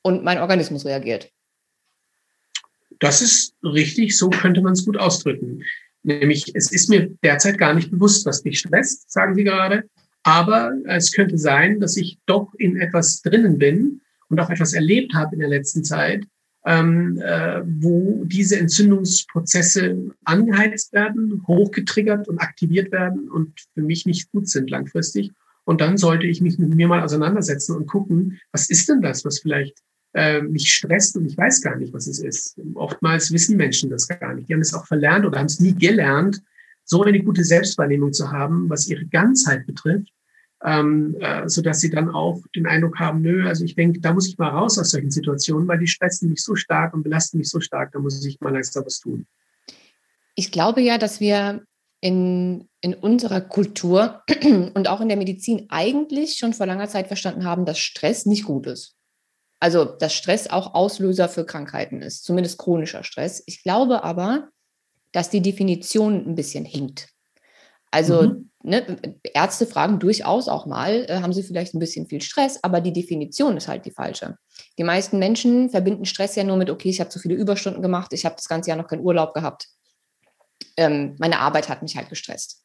[0.03, 1.31] und mein Organismus reagiert.
[2.99, 5.63] Das ist richtig, so könnte man es gut ausdrücken.
[6.03, 9.85] Nämlich, es ist mir derzeit gar nicht bewusst, was dich stresst, sagen Sie gerade.
[10.23, 15.15] Aber es könnte sein, dass ich doch in etwas drinnen bin und auch etwas erlebt
[15.15, 16.25] habe in der letzten Zeit,
[16.67, 24.31] ähm, äh, wo diese Entzündungsprozesse angeheizt werden, hochgetriggert und aktiviert werden und für mich nicht
[24.31, 25.33] gut sind langfristig.
[25.65, 29.25] Und dann sollte ich mich mit mir mal auseinandersetzen und gucken, was ist denn das,
[29.25, 29.79] was vielleicht
[30.15, 32.61] äh, mich stresst und ich weiß gar nicht, was es ist.
[32.75, 34.49] Oftmals wissen Menschen das gar nicht.
[34.49, 36.43] Die haben es auch verlernt oder haben es nie gelernt,
[36.85, 40.13] so eine gute Selbstwahrnehmung zu haben, was ihre Ganzheit betrifft,
[40.65, 44.29] ähm, äh, sodass sie dann auch den Eindruck haben, nö, also ich denke, da muss
[44.29, 47.49] ich mal raus aus solchen Situationen, weil die stressen mich so stark und belasten mich
[47.49, 49.27] so stark, da muss ich mal langsam was tun.
[50.35, 51.63] Ich glaube ja, dass wir
[52.01, 54.23] in, in unserer Kultur
[54.75, 58.45] und auch in der Medizin eigentlich schon vor langer Zeit verstanden haben, dass Stress nicht
[58.45, 58.97] gut ist.
[59.61, 63.43] Also, dass Stress auch Auslöser für Krankheiten ist, zumindest chronischer Stress.
[63.47, 64.49] Ich glaube aber,
[65.13, 67.09] dass die Definition ein bisschen hinkt.
[67.91, 68.51] Also, mhm.
[68.63, 68.97] ne,
[69.35, 72.93] Ärzte fragen durchaus auch mal, äh, haben sie vielleicht ein bisschen viel Stress, aber die
[72.93, 74.37] Definition ist halt die falsche.
[74.79, 78.13] Die meisten Menschen verbinden Stress ja nur mit, okay, ich habe zu viele Überstunden gemacht,
[78.13, 79.69] ich habe das ganze Jahr noch keinen Urlaub gehabt.
[80.77, 82.63] Ähm, meine Arbeit hat mich halt gestresst.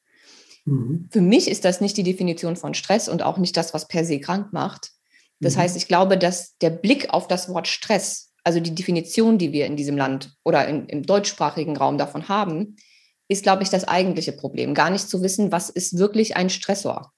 [0.65, 1.07] Mhm.
[1.11, 4.05] Für mich ist das nicht die Definition von Stress und auch nicht das, was per
[4.05, 4.91] se krank macht,
[5.39, 5.61] das mhm.
[5.61, 9.65] heißt, ich glaube, dass der Blick auf das Wort Stress, also die Definition, die wir
[9.65, 12.77] in diesem Land oder in, im deutschsprachigen Raum davon haben,
[13.27, 14.73] ist, glaube ich, das eigentliche Problem.
[14.73, 17.11] Gar nicht zu wissen, was ist wirklich ein Stressor.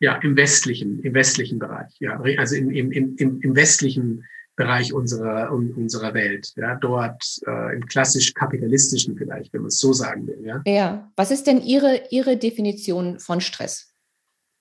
[0.00, 4.24] Ja, im westlichen, im westlichen Bereich, ja, also im, im, im, im westlichen
[4.56, 6.52] Bereich unserer, unserer Welt.
[6.56, 10.38] Ja, dort äh, im klassisch kapitalistischen vielleicht, wenn man es so sagen will.
[10.44, 10.62] Ja.
[10.66, 11.10] ja.
[11.16, 13.94] Was ist denn Ihre, Ihre Definition von Stress?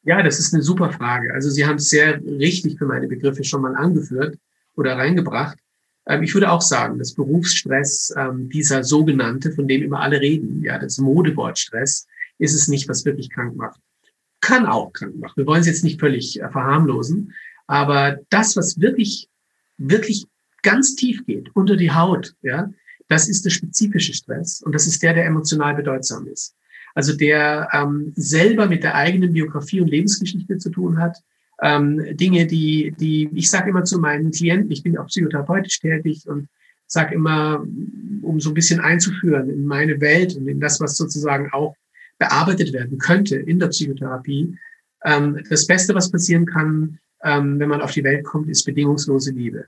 [0.04, 1.34] Ja, das ist eine super Frage.
[1.34, 4.38] Also Sie haben es sehr richtig für meine Begriffe schon mal angeführt
[4.76, 5.58] oder reingebracht.
[6.10, 10.62] Ähm, ich würde auch sagen, dass Berufsstress, ähm, dieser sogenannte, von dem immer alle reden,
[10.64, 13.80] ja, das Modewort Stress, ist es nicht, was wirklich krank macht.
[14.42, 15.34] Kann auch krank machen.
[15.38, 17.34] Wir wollen es jetzt nicht völlig äh, verharmlosen,
[17.68, 19.30] aber das, was wirklich,
[19.78, 20.26] wirklich
[20.64, 22.70] ganz tief geht, unter die Haut, ja,
[23.08, 26.56] das ist der spezifische Stress und das ist der, der emotional bedeutsam ist
[26.96, 31.18] also der ähm, selber mit der eigenen Biografie und Lebensgeschichte zu tun hat.
[31.62, 36.28] Ähm, Dinge, die, die, ich sage immer zu meinen Klienten, ich bin auch psychotherapeutisch tätig
[36.28, 36.48] und
[36.88, 37.64] sage immer,
[38.22, 41.76] um so ein bisschen einzuführen in meine Welt und in das, was sozusagen auch
[42.18, 44.58] bearbeitet werden könnte in der Psychotherapie.
[45.04, 49.32] Ähm, das Beste, was passieren kann, ähm, wenn man auf die Welt kommt, ist bedingungslose
[49.32, 49.66] Liebe.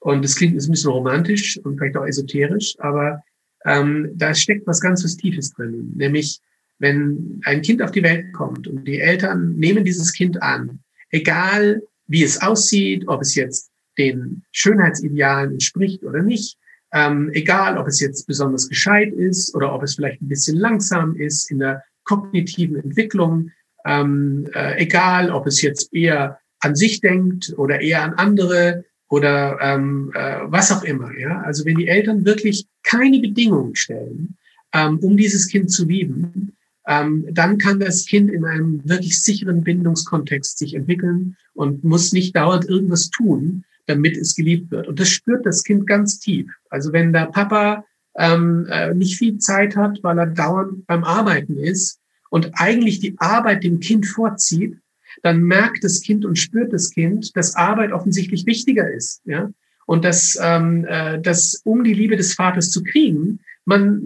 [0.00, 3.22] Und das klingt ein bisschen romantisch und vielleicht auch esoterisch, aber
[3.64, 5.92] ähm, da steckt was ganz was Tiefes drin.
[5.94, 6.40] Nämlich,
[6.82, 11.82] wenn ein Kind auf die Welt kommt und die Eltern nehmen dieses Kind an, egal
[12.08, 16.58] wie es aussieht, ob es jetzt den Schönheitsidealen entspricht oder nicht,
[16.92, 21.16] ähm, egal ob es jetzt besonders gescheit ist oder ob es vielleicht ein bisschen langsam
[21.16, 23.50] ist in der kognitiven Entwicklung,
[23.86, 29.58] ähm, äh, egal ob es jetzt eher an sich denkt oder eher an andere, oder
[29.60, 31.12] ähm, äh, was auch immer.
[31.18, 31.42] Ja?
[31.42, 34.38] Also wenn die Eltern wirklich keine Bedingungen stellen,
[34.72, 39.62] ähm, um dieses Kind zu lieben, ähm, dann kann das Kind in einem wirklich sicheren
[39.62, 44.88] Bindungskontext sich entwickeln und muss nicht dauernd irgendwas tun, damit es geliebt wird.
[44.88, 46.50] Und das spürt das Kind ganz tief.
[46.70, 47.84] Also wenn der Papa
[48.16, 51.98] ähm, äh, nicht viel Zeit hat, weil er dauernd beim Arbeiten ist
[52.30, 54.76] und eigentlich die Arbeit dem Kind vorzieht,
[55.22, 59.22] dann merkt das Kind und spürt das Kind, dass Arbeit offensichtlich wichtiger ist.
[59.24, 59.50] Ja?
[59.86, 64.02] Und dass, ähm, äh, dass um die Liebe des Vaters zu kriegen, man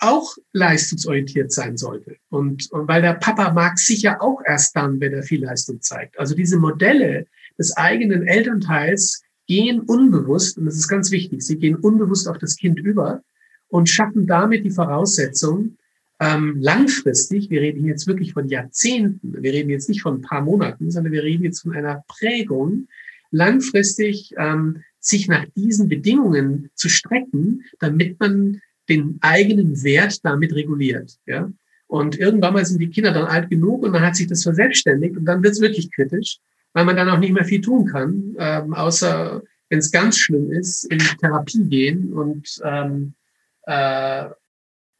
[0.00, 2.16] auch leistungsorientiert sein sollte.
[2.28, 6.18] Und, und weil der Papa mag sicher auch erst dann, wenn er viel Leistung zeigt.
[6.18, 7.26] Also diese Modelle
[7.58, 12.56] des eigenen Elternteils gehen unbewusst, und das ist ganz wichtig, sie gehen unbewusst auf das
[12.56, 13.22] Kind über
[13.68, 15.76] und schaffen damit die Voraussetzung,
[16.18, 20.40] ähm, langfristig, wir reden jetzt wirklich von Jahrzehnten, wir reden jetzt nicht von ein paar
[20.40, 22.88] Monaten, sondern wir reden jetzt von einer Prägung,
[23.30, 31.18] langfristig ähm, sich nach diesen Bedingungen zu strecken, damit man den eigenen Wert damit reguliert.
[31.26, 31.50] Ja?
[31.86, 35.16] Und irgendwann mal sind die Kinder dann alt genug und dann hat sich das verselbstständigt
[35.16, 36.38] und dann wird es wirklich kritisch,
[36.72, 40.52] weil man dann auch nicht mehr viel tun kann, ähm, außer wenn es ganz schlimm
[40.52, 43.14] ist, in Therapie gehen und ähm,
[43.62, 44.26] äh,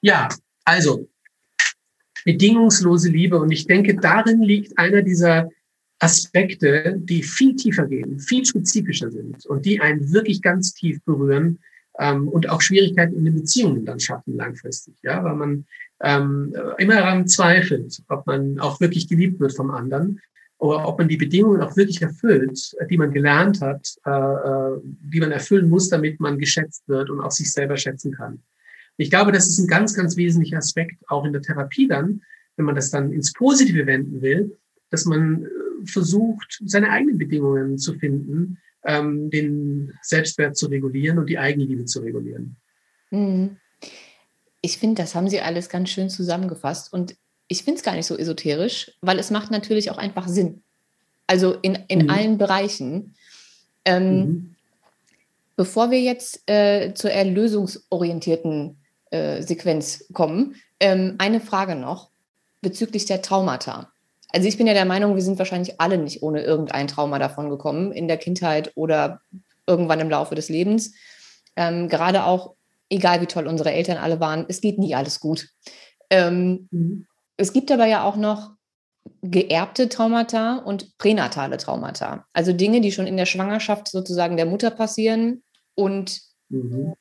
[0.01, 0.29] ja,
[0.65, 1.09] also,
[2.25, 3.39] bedingungslose Liebe.
[3.39, 5.49] Und ich denke, darin liegt einer dieser
[5.99, 11.61] Aspekte, die viel tiefer gehen, viel spezifischer sind und die einen wirklich ganz tief berühren
[11.99, 15.65] ähm, und auch Schwierigkeiten in den Beziehungen dann schaffen langfristig, ja, weil man
[16.03, 20.21] ähm, immer daran zweifelt, ob man auch wirklich geliebt wird vom anderen
[20.59, 25.21] oder ob man die Bedingungen auch wirklich erfüllt, die man gelernt hat, äh, äh die
[25.21, 28.43] man erfüllen muss, damit man geschätzt wird und auch sich selber schätzen kann.
[28.99, 32.23] Ich glaube, das ist ein ganz, ganz wesentlicher Aspekt auch in der Therapie dann,
[32.57, 34.57] wenn man das dann ins Positive wenden will,
[34.91, 35.49] dass man äh,
[35.85, 42.01] versucht, seine eigenen Bedingungen zu finden, ähm, den Selbstwert zu regulieren und die Eigenliebe zu
[42.01, 42.57] regulieren.
[43.11, 43.57] Mhm.
[44.61, 47.17] Ich finde, das haben Sie alles ganz schön zusammengefasst und
[47.49, 50.63] ich finde es gar nicht so esoterisch, weil es macht natürlich auch einfach Sinn.
[51.27, 52.11] Also in, in mhm.
[52.11, 53.15] allen Bereichen.
[53.85, 54.55] Ähm, mhm.
[55.57, 58.77] Bevor wir jetzt äh, zur erlösungsorientierten
[59.11, 60.57] äh, Sequenz kommen.
[60.81, 62.11] Ähm, eine Frage noch
[62.61, 63.93] bezüglich der Traumata.
[64.31, 67.49] Also ich bin ja der Meinung, wir sind wahrscheinlich alle nicht ohne irgendein Trauma davon
[67.49, 69.21] gekommen in der Kindheit oder
[69.67, 70.95] irgendwann im Laufe des Lebens.
[71.57, 72.55] Ähm, gerade auch,
[72.91, 75.49] egal wie toll unsere Eltern alle waren, es geht nie alles gut.
[76.11, 77.07] Ähm, mhm.
[77.37, 78.53] Es gibt aber ja auch noch
[79.23, 82.27] geerbte Traumata und pränatale Traumata.
[82.33, 85.43] Also Dinge, die schon in der Schwangerschaft sozusagen der Mutter passieren
[85.75, 86.95] und mhm.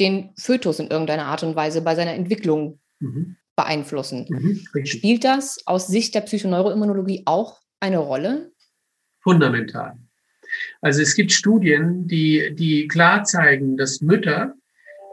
[0.00, 3.36] den Fötus in irgendeiner Art und Weise bei seiner Entwicklung mhm.
[3.56, 4.26] Beeinflussen.
[4.28, 4.86] Mhm.
[4.86, 8.52] Spielt das aus Sicht der Psychoneuroimmunologie auch eine Rolle?
[9.20, 9.96] Fundamental.
[10.80, 14.54] Also es gibt Studien, die, die klar zeigen, dass Mütter,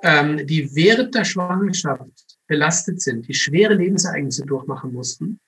[0.03, 5.39] ähm, die während der Schwangerschaft belastet sind, die schwere Lebensereignisse durchmachen mussten,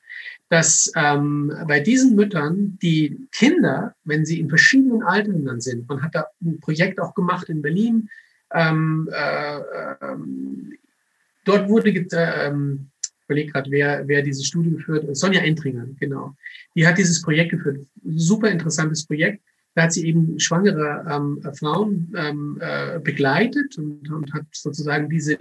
[0.49, 6.15] dass ähm, bei diesen Müttern die Kinder, wenn sie in verschiedenen Altern sind, man hat
[6.15, 8.09] da ein Projekt auch gemacht in Berlin,
[8.53, 9.59] ähm, äh,
[10.01, 10.73] ähm,
[11.43, 16.35] dort wurde, ähm, ich überlege gerade, wer, wer diese Studie geführt Sonja Entringer, genau.
[16.75, 17.87] Die hat dieses Projekt geführt.
[18.03, 19.41] Super interessantes Projekt.
[19.75, 25.37] Da hat sie eben schwangere ähm, Frauen ähm, äh, begleitet und, und hat sozusagen diese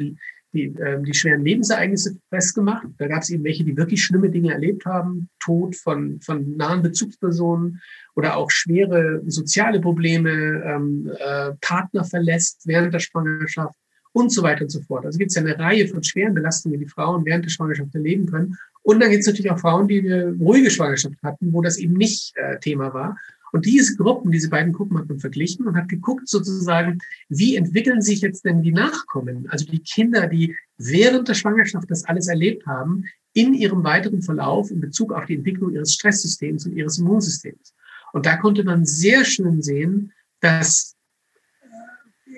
[0.53, 2.87] die, äh, die schweren Lebensereignisse festgemacht.
[2.99, 6.83] Da gab es eben welche, die wirklich schlimme Dinge erlebt haben, Tod von, von nahen
[6.83, 7.81] Bezugspersonen
[8.15, 13.77] oder auch schwere soziale Probleme, ähm, äh, Partner verlässt während der Schwangerschaft
[14.13, 15.07] und so weiter und so fort.
[15.07, 18.27] Also gibt es ja eine Reihe von schweren Belastungen, die Frauen während der Schwangerschaft erleben
[18.27, 18.57] können.
[18.83, 21.95] Und dann gibt es natürlich auch Frauen, die eine ruhige Schwangerschaft hatten, wo das eben
[21.95, 23.17] nicht äh, Thema war.
[23.53, 26.99] Und diese Gruppen, diese beiden Gruppen hat man verglichen und hat geguckt sozusagen,
[27.29, 32.05] wie entwickeln sich jetzt denn die Nachkommen, also die Kinder, die während der Schwangerschaft das
[32.05, 36.73] alles erlebt haben, in ihrem weiteren Verlauf in Bezug auf die Entwicklung ihres Stresssystems und
[36.73, 37.75] ihres Immunsystems.
[38.15, 40.97] Und da konnte man sehr schön sehen, dass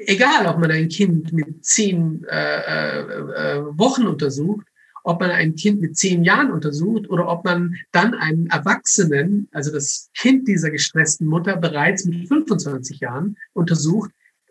[0.06, 4.66] egal, ob man ein Kind mit zehn äh, äh, äh Wochen untersucht
[5.04, 9.70] ob man ein Kind mit zehn Jahren untersucht oder ob man dann einen Erwachsenen, also
[9.70, 14.10] das Kind dieser gestressten Mutter, bereits mit 25 Jahren untersucht.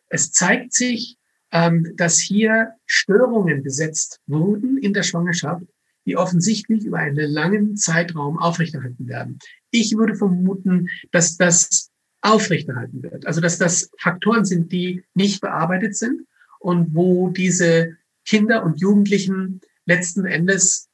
[0.10, 1.18] Es zeigt sich,
[1.52, 5.66] ähm, dass hier Störungen gesetzt wurden in der Schwangerschaft,
[6.06, 9.40] die offensichtlich über einen langen Zeitraum aufrechterhalten werden.
[9.72, 11.90] Ich würde vermuten, dass das
[12.24, 13.28] aufrechterhalten wird.
[13.28, 16.26] Also dass das Faktoren sind, die nicht bearbeitet sind
[16.60, 20.90] und wo diese Kinder und Jugendlichen letzten Endes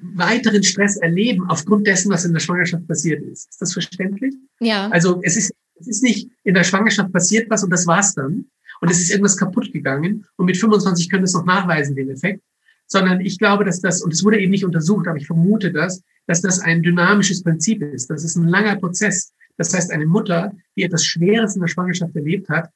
[0.00, 3.48] weiteren Stress erleben aufgrund dessen, was in der Schwangerschaft passiert ist.
[3.48, 4.34] Ist das verständlich?
[4.60, 4.88] Ja.
[4.90, 8.46] Also es ist, es ist nicht in der Schwangerschaft passiert was und das war's dann.
[8.80, 10.26] Und es ist irgendwas kaputt gegangen.
[10.36, 12.42] Und mit 25 können wir es noch nachweisen, den Effekt.
[12.86, 16.02] Sondern ich glaube, dass das, und es wurde eben nicht untersucht, aber ich vermute das,
[16.26, 18.10] dass das ein dynamisches Prinzip ist.
[18.10, 19.32] Das ist ein langer Prozess.
[19.56, 22.70] Das heißt, eine Mutter, die etwas Schweres in der Schwangerschaft erlebt hat,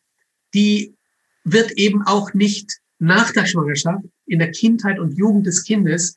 [0.55, 0.95] die
[1.45, 6.17] wird eben auch nicht nach der Schwangerschaft in der Kindheit und Jugend des Kindes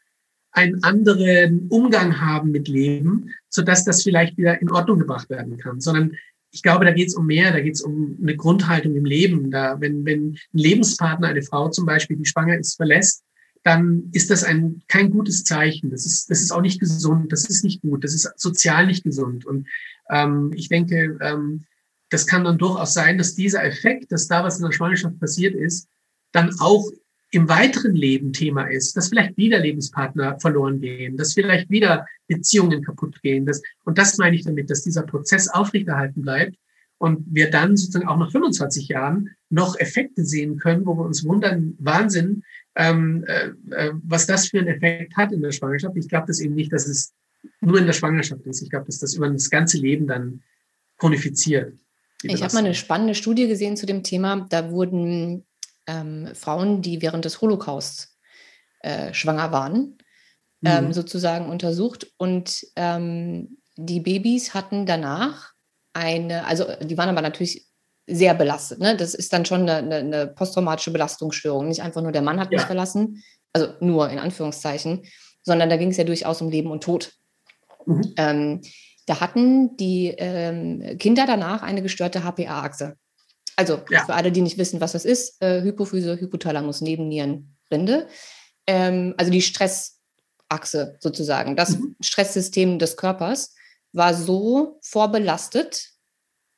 [0.52, 5.58] einen anderen Umgang haben mit Leben, so dass das vielleicht wieder in Ordnung gebracht werden
[5.58, 6.18] kann, sondern
[6.52, 9.52] ich glaube, da geht es um mehr, da geht es um eine Grundhaltung im Leben.
[9.52, 13.24] Da, wenn, wenn ein Lebenspartner eine Frau zum Beispiel, die schwanger ist, verlässt,
[13.64, 15.92] dann ist das ein, kein gutes Zeichen.
[15.92, 19.04] Das ist, das ist auch nicht gesund, das ist nicht gut, das ist sozial nicht
[19.04, 19.46] gesund.
[19.46, 19.68] Und
[20.10, 21.66] ähm, ich denke, ähm,
[22.10, 25.56] das kann dann durchaus sein, dass dieser Effekt, dass da was in der Schwangerschaft passiert
[25.56, 25.88] ist,
[26.32, 26.90] dann auch
[27.32, 32.84] im weiteren Leben Thema ist, dass vielleicht wieder Lebenspartner verloren gehen, dass vielleicht wieder Beziehungen
[32.84, 33.46] kaputt gehen.
[33.46, 36.58] Das, und das meine ich damit, dass dieser Prozess aufrechterhalten bleibt
[36.98, 41.24] und wir dann sozusagen auch nach 25 Jahren noch Effekte sehen können, wo wir uns
[41.24, 42.44] wundern, Wahnsinn,
[42.76, 45.96] ähm, äh, äh, was das für einen Effekt hat in der Schwangerschaft.
[45.98, 47.14] Ich glaube das eben nicht, dass es
[47.60, 48.62] nur in der Schwangerschaft ist.
[48.62, 50.44] Ich glaube, dass das über das ganze Leben dann
[50.98, 51.74] chronifiziert.
[52.24, 54.46] Ich habe mal eine spannende Studie gesehen zu dem Thema.
[54.50, 55.46] Da wurden
[55.88, 58.16] ähm, Frauen, die während des Holocausts
[58.82, 59.98] äh, schwanger waren,
[60.64, 60.94] ähm, mhm.
[60.94, 62.14] sozusagen untersucht.
[62.18, 65.54] Und ähm, die Babys hatten danach
[65.94, 67.68] eine, also die waren aber natürlich
[68.12, 68.80] sehr belastet.
[68.80, 68.96] Ne?
[68.96, 71.68] Das ist dann schon eine, eine, posttraumatische Belastungsstörung.
[71.68, 72.58] Nicht einfach nur der Mann hat ja.
[72.58, 75.04] mich verlassen, also nur in Anführungszeichen,
[75.44, 77.14] sondern da ging es ja durchaus um Leben und Tod.
[77.86, 78.14] Mhm.
[78.18, 78.62] Ähm,
[79.06, 82.96] da hatten die ähm, Kinder danach eine gestörte HPA-Achse.
[83.56, 84.06] Also ja.
[84.06, 88.08] für alle, die nicht wissen, was das ist, äh, Hypophyse, Hypothalamus, Nebennierenrinde.
[88.68, 91.56] Ähm, also die Stressachse sozusagen.
[91.56, 91.96] Das mhm.
[92.02, 93.56] Stresssystem des Körpers
[93.94, 95.90] war so vorbelastet,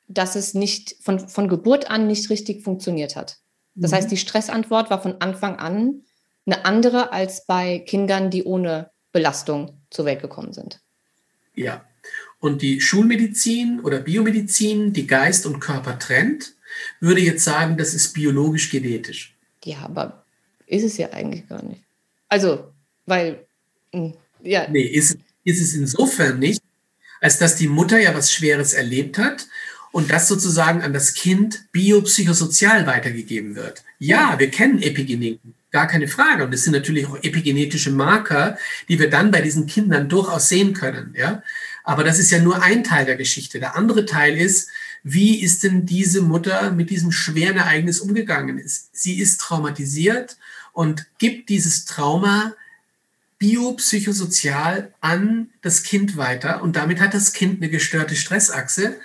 [0.08, 3.38] dass es nicht von, von Geburt an nicht richtig funktioniert hat.
[3.74, 3.96] Das mhm.
[3.96, 6.02] heißt, die Stressantwort war von Anfang an
[6.46, 10.80] eine andere als bei Kindern, die ohne Belastung zur Welt gekommen sind.
[11.54, 11.84] Ja.
[12.38, 16.54] Und die Schulmedizin oder Biomedizin, die Geist und Körper trennt,
[17.00, 19.34] würde jetzt sagen, das ist biologisch genetisch.
[19.64, 20.24] Ja, aber
[20.66, 21.82] ist es ja eigentlich gar nicht.
[22.28, 22.72] Also,
[23.06, 23.46] weil,
[23.92, 24.68] hm, ja.
[24.68, 26.60] Nee, ist, ist es insofern nicht,
[27.20, 29.46] als dass die Mutter ja was Schweres erlebt hat
[29.94, 33.84] und das sozusagen an das Kind biopsychosozial weitergegeben wird.
[34.00, 36.44] Ja, wir kennen Epigenetiken, gar keine Frage.
[36.44, 40.72] Und es sind natürlich auch epigenetische Marker, die wir dann bei diesen Kindern durchaus sehen
[40.72, 41.14] können.
[41.16, 41.44] Ja?
[41.84, 43.60] Aber das ist ja nur ein Teil der Geschichte.
[43.60, 44.68] Der andere Teil ist,
[45.04, 48.60] wie ist denn diese Mutter mit diesem schweren Ereignis umgegangen?
[48.90, 50.38] Sie ist traumatisiert
[50.72, 52.52] und gibt dieses Trauma
[53.38, 56.62] biopsychosozial an das Kind weiter.
[56.64, 58.96] Und damit hat das Kind eine gestörte Stressachse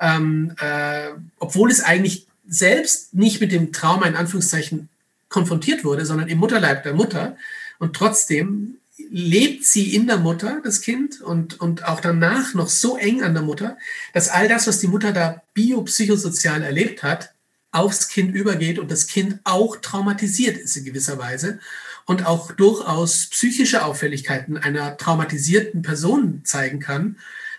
[0.00, 4.88] ähm, äh, obwohl es eigentlich selbst nicht mit dem Trauma in Anführungszeichen
[5.28, 7.36] konfrontiert wurde, sondern im Mutterleib der Mutter.
[7.78, 8.78] Und trotzdem
[9.10, 13.34] lebt sie in der Mutter, das Kind, und, und auch danach noch so eng an
[13.34, 13.76] der Mutter,
[14.12, 17.32] dass all das, was die Mutter da biopsychosozial erlebt hat,
[17.70, 21.58] aufs Kind übergeht und das Kind auch traumatisiert ist in gewisser Weise
[22.06, 27.16] und auch durchaus psychische Auffälligkeiten einer traumatisierten Person zeigen kann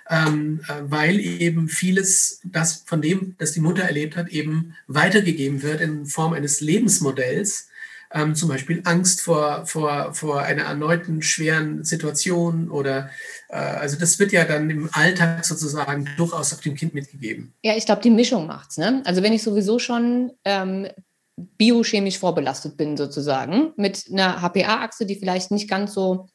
[0.10, 5.62] ähm, äh, weil eben vieles, das von dem, das die Mutter erlebt hat, eben weitergegeben
[5.62, 7.68] wird in Form eines Lebensmodells.
[8.12, 13.12] Ähm, zum Beispiel Angst vor, vor, vor einer erneuten schweren Situation oder
[13.49, 17.53] äh, also das wird ja dann im Alltag sozusagen durchaus auf dem Kind mitgegeben.
[17.64, 18.80] Ja, ich glaube, die Mischung macht's.
[18.80, 19.03] Ne?
[19.05, 20.88] Also wenn ich sowieso schon ähm,
[21.36, 26.30] biochemisch vorbelastet bin sozusagen mit einer HPA-Achse, die vielleicht nicht ganz so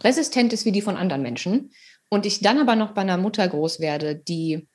[0.00, 1.70] resistent ist wie die von anderen Menschen
[2.08, 4.68] und ich dann aber noch bei einer Mutter groß werde, die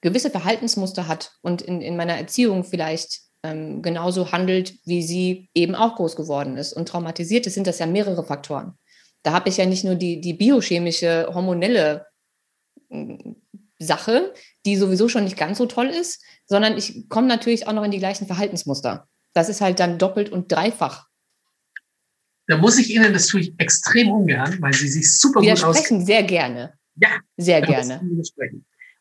[0.00, 5.74] gewisse Verhaltensmuster hat und in, in meiner Erziehung vielleicht ähm, genauso handelt, wie sie eben
[5.74, 8.74] auch groß geworden ist und traumatisiert ist, sind das ja mehrere Faktoren.
[9.22, 12.06] Da habe ich ja nicht nur die, die biochemische, hormonelle
[12.88, 13.32] mm,
[13.78, 14.32] Sache,
[14.64, 17.90] die sowieso schon nicht ganz so toll ist, sondern ich komme natürlich auch noch in
[17.90, 19.08] die gleichen Verhaltensmuster.
[19.32, 21.06] Das ist halt dann doppelt und dreifach
[22.46, 25.60] da muss ich Ihnen, das tue ich extrem ungern, weil Sie sich super gut aus.
[25.62, 26.72] Wir sprechen sehr gerne.
[26.96, 28.00] Ja, sehr gerne.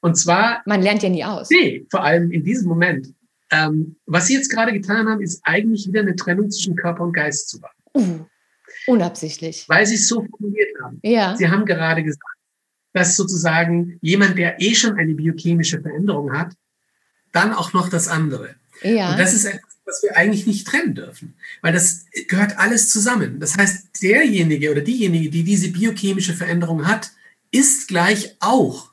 [0.01, 0.61] Und zwar.
[0.65, 1.49] Man lernt ja nie aus.
[1.49, 3.13] Nee, vor allem in diesem Moment.
[3.51, 7.13] Ähm, was Sie jetzt gerade getan haben, ist eigentlich wieder eine Trennung zwischen Körper und
[7.13, 7.75] Geist zu machen.
[7.93, 8.25] Uh,
[8.87, 9.65] unabsichtlich.
[9.67, 10.99] Weil Sie es so formuliert haben.
[11.03, 11.35] Ja.
[11.35, 12.23] Sie haben gerade gesagt,
[12.93, 16.53] dass sozusagen jemand, der eh schon eine biochemische Veränderung hat,
[17.33, 18.55] dann auch noch das andere.
[18.81, 19.11] Ja.
[19.11, 23.39] Und das ist etwas, was wir eigentlich nicht trennen dürfen, weil das gehört alles zusammen.
[23.39, 27.11] Das heißt, derjenige oder diejenige, die diese biochemische Veränderung hat,
[27.51, 28.91] ist gleich auch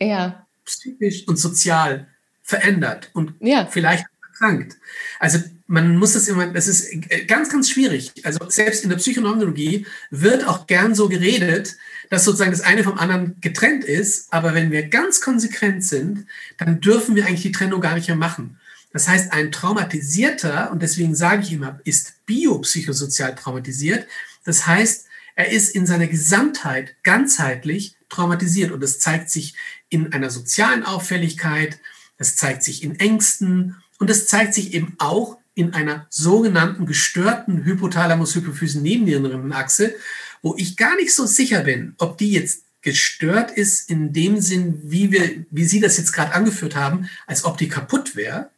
[0.00, 0.46] ja.
[0.64, 2.08] psychisch und sozial
[2.42, 3.66] verändert und ja.
[3.66, 4.76] vielleicht erkrankt.
[5.18, 6.90] Also man muss das immer, das ist
[7.26, 8.12] ganz, ganz schwierig.
[8.24, 11.76] Also selbst in der Psychoneurologie wird auch gern so geredet,
[12.08, 14.32] dass sozusagen das eine vom anderen getrennt ist.
[14.32, 18.16] Aber wenn wir ganz konsequent sind, dann dürfen wir eigentlich die Trennung gar nicht mehr
[18.16, 18.57] machen.
[18.98, 24.08] Das heißt, ein traumatisierter, und deswegen sage ich immer, ist biopsychosozial traumatisiert.
[24.42, 29.54] Das heißt, er ist in seiner Gesamtheit ganzheitlich traumatisiert und das zeigt sich
[29.88, 31.78] in einer sozialen Auffälligkeit,
[32.16, 37.64] das zeigt sich in Ängsten und das zeigt sich eben auch in einer sogenannten gestörten
[37.64, 39.94] Hypothalamus-Hypophysen-Nebennierenrindenachse,
[40.42, 44.80] wo ich gar nicht so sicher bin, ob die jetzt gestört ist in dem Sinn,
[44.82, 48.50] wie wir, wie Sie das jetzt gerade angeführt haben, als ob die kaputt wäre,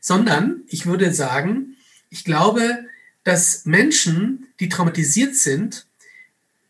[0.00, 1.76] sondern ich würde sagen,
[2.08, 2.86] ich glaube,
[3.24, 5.86] dass Menschen, die traumatisiert sind,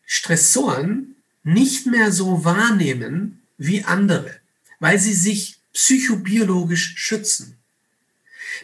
[0.05, 4.35] Stressoren nicht mehr so wahrnehmen wie andere,
[4.79, 7.57] weil sie sich psychobiologisch schützen.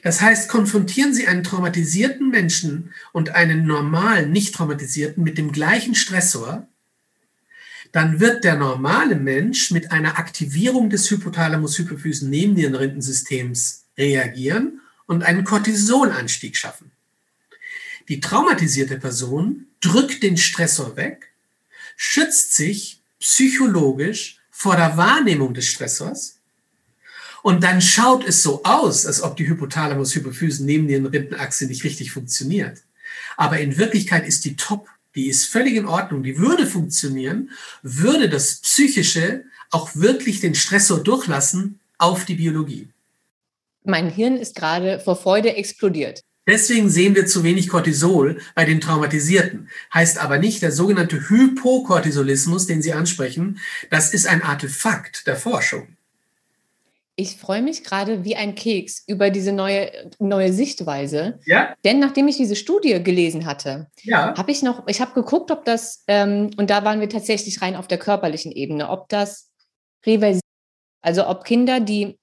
[0.04, 5.96] Das heißt, konfrontieren Sie einen traumatisierten Menschen und einen normalen, nicht traumatisierten mit dem gleichen
[5.96, 6.68] Stressor,
[7.94, 16.92] dann wird der normale Mensch mit einer Aktivierung des Hypothalamus-Hypophysen-Nebennierenrindensystems reagieren und einen Cortisolanstieg schaffen.
[18.08, 21.32] Die traumatisierte Person drückt den Stressor weg,
[21.96, 26.38] schützt sich psychologisch vor der Wahrnehmung des Stressors
[27.42, 32.12] und dann schaut es so aus, als ob die Hypothalamus-Hypophysen neben den Rindenachse nicht richtig
[32.12, 32.82] funktioniert.
[33.36, 38.30] Aber in Wirklichkeit ist die top, die ist völlig in Ordnung, die würde funktionieren, würde
[38.30, 42.90] das Psychische auch wirklich den Stressor durchlassen auf die Biologie.
[43.88, 46.22] Mein Hirn ist gerade vor Freude explodiert.
[46.46, 49.70] Deswegen sehen wir zu wenig Cortisol bei den Traumatisierten.
[49.94, 53.60] Heißt aber nicht, der sogenannte Hypokortisolismus, den Sie ansprechen,
[53.90, 55.88] das ist ein Artefakt der Forschung.
[57.16, 61.40] Ich freue mich gerade wie ein Keks über diese neue, neue Sichtweise.
[61.46, 61.74] Ja.
[61.84, 64.38] Denn nachdem ich diese Studie gelesen hatte, ja.
[64.38, 67.76] habe ich noch, ich habe geguckt, ob das, ähm, und da waren wir tatsächlich rein
[67.76, 69.50] auf der körperlichen Ebene, ob das
[70.06, 70.44] reversiert,
[71.02, 72.20] also ob Kinder, die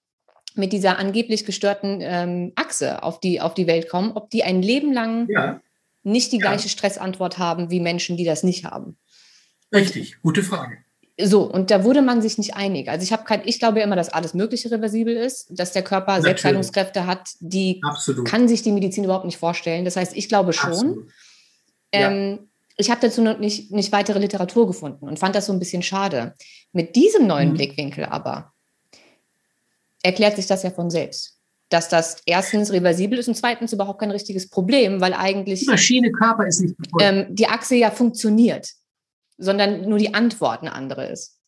[0.55, 4.63] mit dieser angeblich gestörten ähm, Achse auf die, auf die Welt kommen, ob die ein
[4.63, 5.61] Leben lang ja.
[6.03, 8.97] nicht die gleiche Stressantwort haben wie Menschen, die das nicht haben.
[9.73, 10.79] Richtig, gute Frage.
[11.21, 12.89] So, und da wurde man sich nicht einig.
[12.89, 15.83] Also ich habe kein, ich glaube ja immer, dass alles Mögliche reversibel ist, dass der
[15.83, 16.25] Körper Natürlich.
[16.25, 18.27] Selbstheilungskräfte hat, die Absolut.
[18.27, 19.85] kann sich die Medizin überhaupt nicht vorstellen.
[19.85, 21.09] Das heißt, ich glaube schon.
[21.93, 22.11] Ja.
[22.11, 25.61] Ähm, ich habe dazu noch nicht, nicht weitere Literatur gefunden und fand das so ein
[25.61, 26.35] bisschen schade.
[26.73, 27.55] Mit diesem neuen mhm.
[27.55, 28.53] Blickwinkel aber
[30.05, 31.41] erklärt sich das ja von selbst.
[31.71, 35.61] Dass das erstens reversibel ist und zweitens überhaupt kein richtiges Problem, weil eigentlich.
[35.61, 38.69] Die Maschine Körper ist nicht ähm, Die Achse ja funktioniert
[39.39, 41.41] sondern nur die Antwort eine andere ist.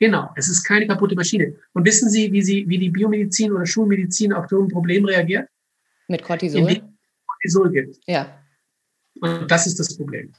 [0.00, 1.56] Genau, es ist keine kaputte Maschine.
[1.72, 5.48] Und wissen Sie, wie, Sie, wie die Biomedizin oder Schulmedizin auf so ein Problem reagiert?
[6.06, 6.60] Mit Cortisol?
[6.60, 6.96] Indem
[7.26, 7.98] Cortisol gibt.
[8.06, 8.40] Ja.
[9.20, 10.32] Und das ist das Problem.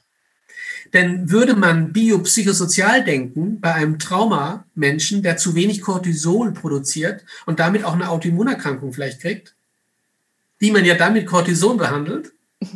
[0.93, 7.83] Denn würde man biopsychosozial denken bei einem Traumamenschen, der zu wenig Cortisol produziert und damit
[7.83, 9.55] auch eine Autoimmunerkrankung vielleicht kriegt,
[10.61, 12.33] die man ja dann mit Cortison behandelt,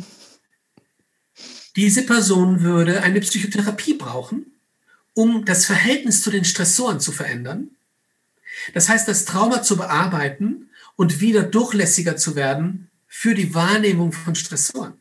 [1.76, 4.46] diese Person würde eine Psychotherapie brauchen,
[5.12, 7.70] um das Verhältnis zu den Stressoren zu verändern.
[8.74, 14.34] Das heißt, das Trauma zu bearbeiten und wieder durchlässiger zu werden für die Wahrnehmung von
[14.34, 14.94] Stressoren.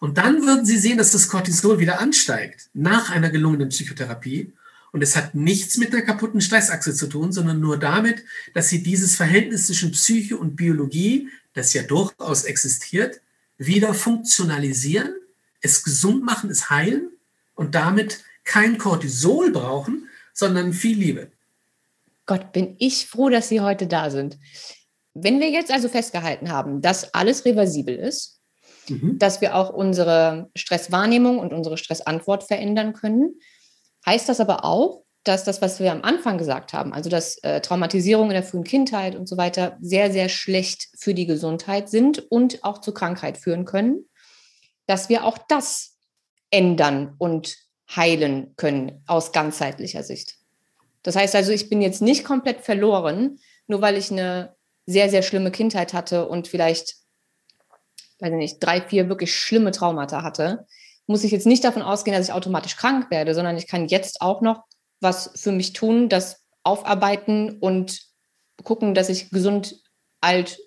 [0.00, 4.52] Und dann würden Sie sehen, dass das Cortisol wieder ansteigt nach einer gelungenen Psychotherapie.
[4.92, 8.24] Und es hat nichts mit einer kaputten Stressachse zu tun, sondern nur damit,
[8.54, 13.20] dass Sie dieses Verhältnis zwischen Psyche und Biologie, das ja durchaus existiert,
[13.58, 15.14] wieder funktionalisieren
[15.60, 17.10] es gesund machen, es heilen
[17.54, 21.30] und damit kein Cortisol brauchen, sondern viel Liebe.
[22.26, 24.38] Gott, bin ich froh, dass Sie heute da sind.
[25.14, 28.37] Wenn wir jetzt also festgehalten haben, dass alles reversibel ist,
[28.90, 29.18] mhm.
[29.18, 33.40] dass wir auch unsere Stresswahrnehmung und unsere Stressantwort verändern können,
[34.06, 37.60] heißt das aber auch, dass das, was wir am Anfang gesagt haben, also dass äh,
[37.60, 42.18] Traumatisierung in der frühen Kindheit und so weiter sehr, sehr schlecht für die Gesundheit sind
[42.30, 44.08] und auch zu Krankheit führen können
[44.88, 45.96] dass wir auch das
[46.50, 47.56] ändern und
[47.94, 50.36] heilen können aus ganzheitlicher Sicht.
[51.02, 55.22] Das heißt also, ich bin jetzt nicht komplett verloren, nur weil ich eine sehr, sehr
[55.22, 56.96] schlimme Kindheit hatte und vielleicht,
[58.20, 60.66] weiß ich nicht, drei, vier wirklich schlimme Traumata hatte,
[61.06, 64.20] muss ich jetzt nicht davon ausgehen, dass ich automatisch krank werde, sondern ich kann jetzt
[64.20, 64.64] auch noch
[65.00, 68.02] was für mich tun, das aufarbeiten und
[68.64, 69.82] gucken, dass ich gesund
[70.20, 70.58] alt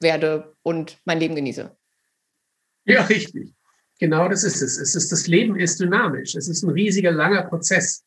[0.00, 1.74] werde und mein Leben genieße.
[2.84, 3.54] Ja, richtig.
[3.98, 4.78] Genau das ist es.
[4.78, 6.34] Es ist das Leben ist dynamisch.
[6.34, 8.04] Es ist ein riesiger, langer Prozess.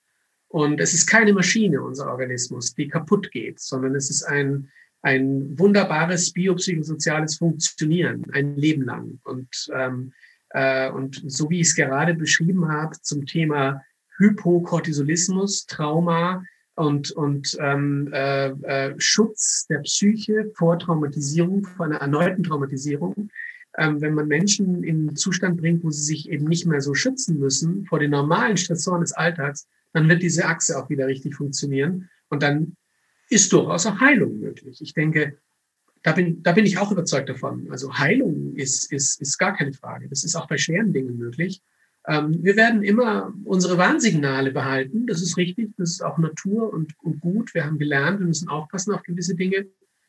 [0.48, 4.72] Und es ist keine Maschine, unser Organismus, die kaputt geht, sondern es ist ein,
[5.04, 9.20] ein wunderbares biopsychosoziales Funktionieren, ein Leben lang.
[9.24, 10.14] Und, ähm,
[10.50, 13.84] äh, und so wie ich es gerade beschrieben habe zum Thema
[14.18, 16.44] Hypokortisolismus, Trauma
[16.76, 23.30] und, und ähm, äh, äh, Schutz der Psyche vor Traumatisierung, vor einer erneuten Traumatisierung,
[23.78, 26.94] ähm, wenn man Menschen in einen Zustand bringt, wo sie sich eben nicht mehr so
[26.94, 31.36] schützen müssen vor den normalen Stressoren des Alltags, dann wird diese Achse auch wieder richtig
[31.36, 32.78] funktionieren und dann
[33.30, 34.82] ist durchaus auch Heilung möglich.
[34.82, 35.38] Ich denke,
[36.04, 37.68] da bin, da bin ich auch überzeugt davon.
[37.72, 40.10] Also Heilung ist, ist, ist gar keine Frage.
[40.10, 41.62] Das ist auch bei schweren Dingen möglich.
[42.08, 45.08] Ähm, wir werden immer unsere Warnsignale behalten.
[45.08, 45.72] Das ist richtig.
[45.78, 47.54] Das ist auch Natur und, und gut.
[47.54, 49.68] Wir haben gelernt, wir müssen aufpassen auf gewisse Dinge.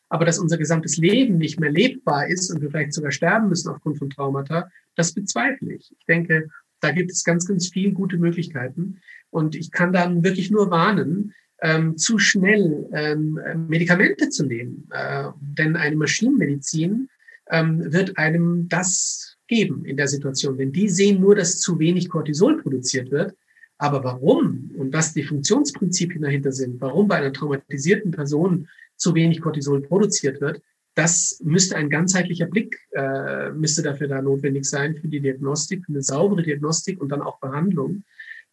[0.09, 3.69] Aber dass unser gesamtes Leben nicht mehr lebbar ist und wir vielleicht sogar sterben müssen
[3.71, 5.93] aufgrund von Traumata, das bezweifle ich.
[5.99, 6.51] Ich denke,
[6.81, 9.01] da gibt es ganz, ganz viele gute Möglichkeiten.
[9.31, 11.33] Und ich kann dann wirklich nur warnen,
[11.65, 14.87] ähm, zu schnell ähm, Medikamente zu nehmen.
[14.93, 17.09] Äh, denn eine Maschinenmedizin
[17.51, 20.59] ähm, wird einem das geben in der Situation.
[20.59, 23.35] Denn die sehen nur, dass zu wenig Cortisol produziert wird.
[23.79, 29.41] Aber warum und was die Funktionsprinzipien dahinter sind, warum bei einer traumatisierten Person zu wenig
[29.41, 30.61] Cortisol produziert wird.
[30.95, 35.93] Das müsste ein ganzheitlicher Blick, äh, müsste dafür da notwendig sein für die Diagnostik, für
[35.93, 38.05] eine saubere Diagnostik und dann auch Behandlung.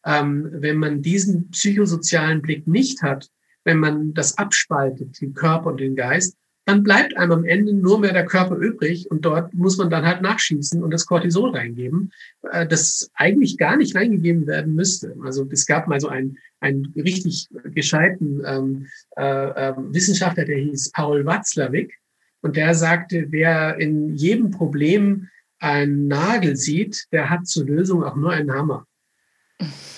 [0.06, 3.30] Ähm, wenn man diesen psychosozialen Blick nicht hat,
[3.64, 6.36] wenn man das abspaltet, den Körper und den Geist,
[6.66, 10.06] dann bleibt einem am Ende nur mehr der Körper übrig und dort muss man dann
[10.06, 12.12] halt nachschießen und das Cortisol reingeben,
[12.52, 15.16] äh, das eigentlich gar nicht reingegeben werden müsste.
[15.24, 18.88] Also es gab mal so einen, einen richtig gescheiten ähm,
[19.18, 21.98] äh, äh, Wissenschaftler, der hieß Paul Watzlawick
[22.42, 25.30] und der sagte, wer in jedem Problem
[25.60, 28.86] einen Nagel sieht, der hat zur Lösung auch nur einen Hammer.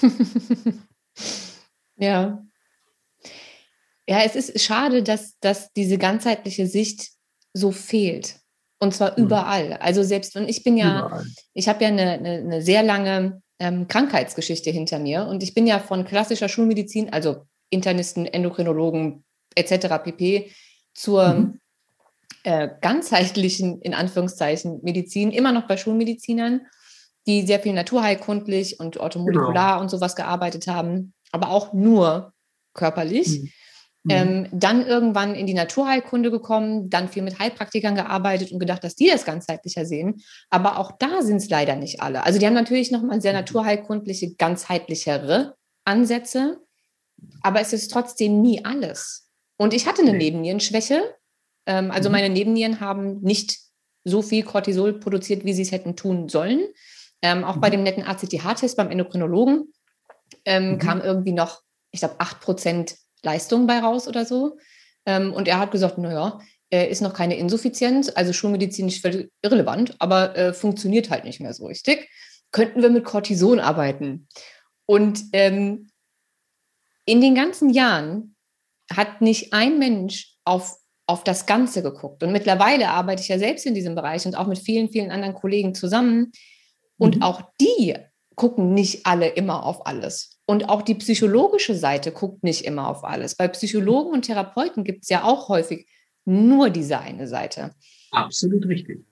[1.98, 2.44] ja,
[4.08, 7.12] ja, es ist schade, dass, dass diese ganzheitliche Sicht
[7.54, 8.36] so fehlt.
[8.80, 9.26] Und zwar mhm.
[9.26, 9.74] überall.
[9.74, 11.26] Also selbst wenn ich bin ja, überall.
[11.54, 15.66] ich habe ja eine, eine, eine, sehr lange ähm, Krankheitsgeschichte hinter mir und ich bin
[15.68, 19.24] ja von klassischer Schulmedizin, also Internisten, Endokrinologen
[19.56, 20.04] etc.
[20.04, 20.52] pp.
[20.94, 21.60] zur mhm.
[22.44, 26.68] äh, ganzheitlichen, in Anführungszeichen, Medizin, immer noch bei Schulmedizinern
[27.28, 29.82] die sehr viel naturheilkundlich und orthomolekular genau.
[29.82, 32.34] und sowas gearbeitet haben, aber auch nur
[32.74, 33.42] körperlich.
[33.42, 33.50] Mhm.
[34.10, 34.48] Ähm, mhm.
[34.52, 39.08] dann irgendwann in die Naturheilkunde gekommen, dann viel mit Heilpraktikern gearbeitet und gedacht, dass die
[39.08, 40.22] das ganzheitlicher sehen.
[40.50, 42.26] Aber auch da sind es leider nicht alle.
[42.26, 43.40] Also die haben natürlich nochmal sehr mhm.
[43.40, 45.56] naturheilkundliche, ganzheitlichere
[45.86, 46.60] Ansätze,
[47.42, 49.30] aber es ist trotzdem nie alles.
[49.58, 51.02] Und ich hatte eine Nebennierenschwäche.
[51.66, 52.14] Ähm, also mhm.
[52.14, 53.58] meine Nebennieren haben nicht
[54.04, 56.62] so viel Cortisol produziert, wie sie es hätten tun sollen.
[57.24, 57.62] Ähm, auch mhm.
[57.62, 59.74] bei dem netten ACTH-Test beim Endokrinologen
[60.46, 60.78] ähm, mhm.
[60.78, 61.62] kam irgendwie noch,
[61.92, 64.58] ich glaube, 8% Leistung bei raus oder so.
[65.06, 66.40] Ähm, und er hat gesagt, naja,
[66.72, 71.54] äh, ist noch keine Insuffizienz, also schulmedizinisch völlig irrelevant, aber äh, funktioniert halt nicht mehr
[71.54, 72.10] so richtig.
[72.52, 74.28] Könnten wir mit Cortison arbeiten?
[74.86, 75.90] Und ähm,
[77.06, 78.36] in den ganzen Jahren
[78.92, 82.24] hat nicht ein Mensch auf, auf das Ganze geguckt.
[82.24, 85.36] Und mittlerweile arbeite ich ja selbst in diesem Bereich und auch mit vielen, vielen anderen
[85.36, 86.32] Kollegen zusammen.
[87.04, 87.22] Und mhm.
[87.24, 87.96] auch die
[88.36, 90.40] gucken nicht alle immer auf alles.
[90.46, 93.36] Und auch die psychologische Seite guckt nicht immer auf alles.
[93.36, 95.88] Bei Psychologen und Therapeuten gibt es ja auch häufig
[96.26, 97.72] nur diese eine Seite.
[98.12, 99.06] Absolut richtig.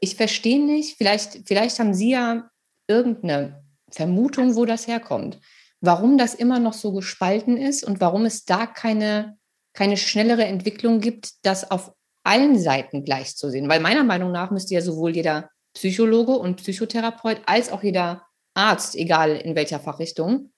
[0.00, 2.50] Ich verstehe nicht, vielleicht, vielleicht haben Sie ja
[2.86, 5.40] irgendeine Vermutung, wo das herkommt.
[5.80, 9.38] Warum das immer noch so gespalten ist und warum es da keine,
[9.72, 13.68] keine schnellere Entwicklung gibt, das auf allen Seiten gleich zu sehen.
[13.68, 18.96] Weil meiner Meinung nach müsste ja sowohl jeder Psychologe und Psychotherapeut als auch jeder Arzt,
[18.96, 20.52] egal in welcher Fachrichtung,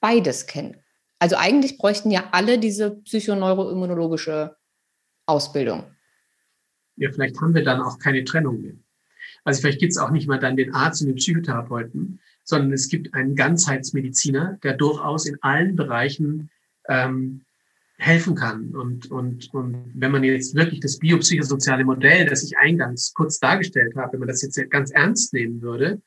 [0.00, 0.76] beides kennen.
[1.18, 4.56] Also eigentlich bräuchten ja alle diese psychoneuroimmunologische
[5.26, 5.84] Ausbildung.
[6.96, 8.74] Ja, vielleicht haben wir dann auch keine Trennung mehr.
[9.44, 12.88] Also vielleicht gibt es auch nicht mal dann den Arzt und den Psychotherapeuten, sondern es
[12.88, 16.50] gibt einen Ganzheitsmediziner, der durchaus in allen Bereichen
[16.88, 17.44] ähm,
[17.98, 18.74] helfen kann.
[18.74, 23.94] Und, und, und wenn man jetzt wirklich das biopsychosoziale Modell, das ich eingangs kurz dargestellt
[23.96, 26.00] habe, wenn man das jetzt ganz ernst nehmen würde,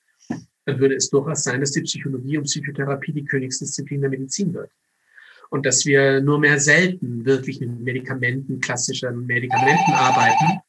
[0.65, 4.71] dann würde es durchaus sein, dass die Psychologie und Psychotherapie die Königsdisziplin der Medizin wird.
[5.49, 10.59] Und dass wir nur mehr selten wirklich mit Medikamenten, klassischen Medikamenten arbeiten,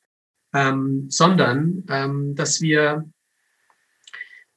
[0.54, 3.10] ähm, sondern ähm, dass wir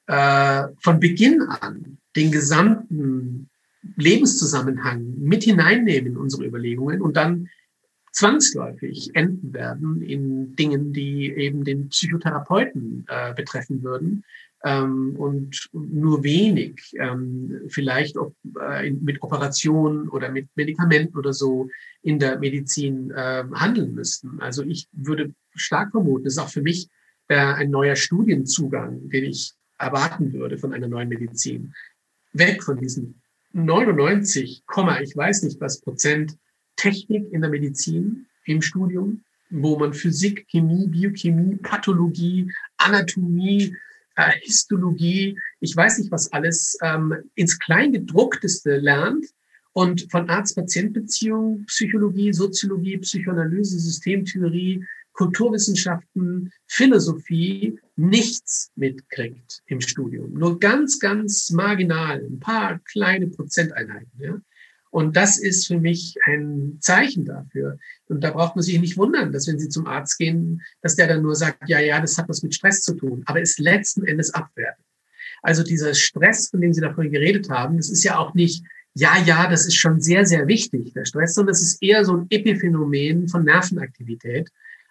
[0.07, 3.48] äh, von Beginn an den gesamten
[3.95, 7.49] Lebenszusammenhang mit hineinnehmen in unsere Überlegungen und dann
[8.11, 14.23] zwangsläufig enden werden in Dingen, die eben den Psychotherapeuten äh, betreffen würden,
[14.63, 21.69] ähm, und nur wenig ähm, vielleicht ob, äh, mit Operationen oder mit Medikamenten oder so
[22.01, 24.39] in der Medizin äh, handeln müssten.
[24.41, 26.89] Also ich würde stark vermuten, das ist auch für mich
[27.29, 31.73] äh, ein neuer Studienzugang, den ich erwarten würde von einer neuen Medizin.
[32.33, 33.21] Weg von diesen
[33.53, 34.63] 99,
[35.01, 36.37] ich weiß nicht was Prozent
[36.75, 43.75] Technik in der Medizin im Studium, wo man Physik, Chemie, Biochemie, Pathologie, Anatomie,
[44.15, 49.25] äh, Histologie, ich weiß nicht was alles, ähm, ins Kleingedruckteste lernt
[49.73, 54.85] und von Arzt-Patient-Beziehungen, Psychologie, Soziologie, Psychoanalyse, Systemtheorie,
[55.19, 60.31] Kulturwissenschaften, Philosophie nichts mitkriegt im Studium.
[60.31, 64.11] Nur ganz, ganz marginal, ein paar kleine Prozenteinheiten.
[64.17, 64.39] Ja?
[64.91, 67.77] Und das ist für mich ein Zeichen dafür.
[68.07, 71.07] Und da braucht man sich nicht wundern, dass wenn Sie zum Arzt gehen, dass der
[71.07, 74.05] dann nur sagt, ja, ja, das hat was mit Stress zu tun, aber ist letzten
[74.05, 74.85] Endes abwertet.
[75.41, 78.63] Also dieser Stress, von dem Sie davon geredet haben, das ist ja auch nicht,
[78.93, 82.15] ja, ja, das ist schon sehr, sehr wichtig, der Stress, sondern es ist eher so
[82.15, 84.49] ein Epiphänomen von Nervenaktivität.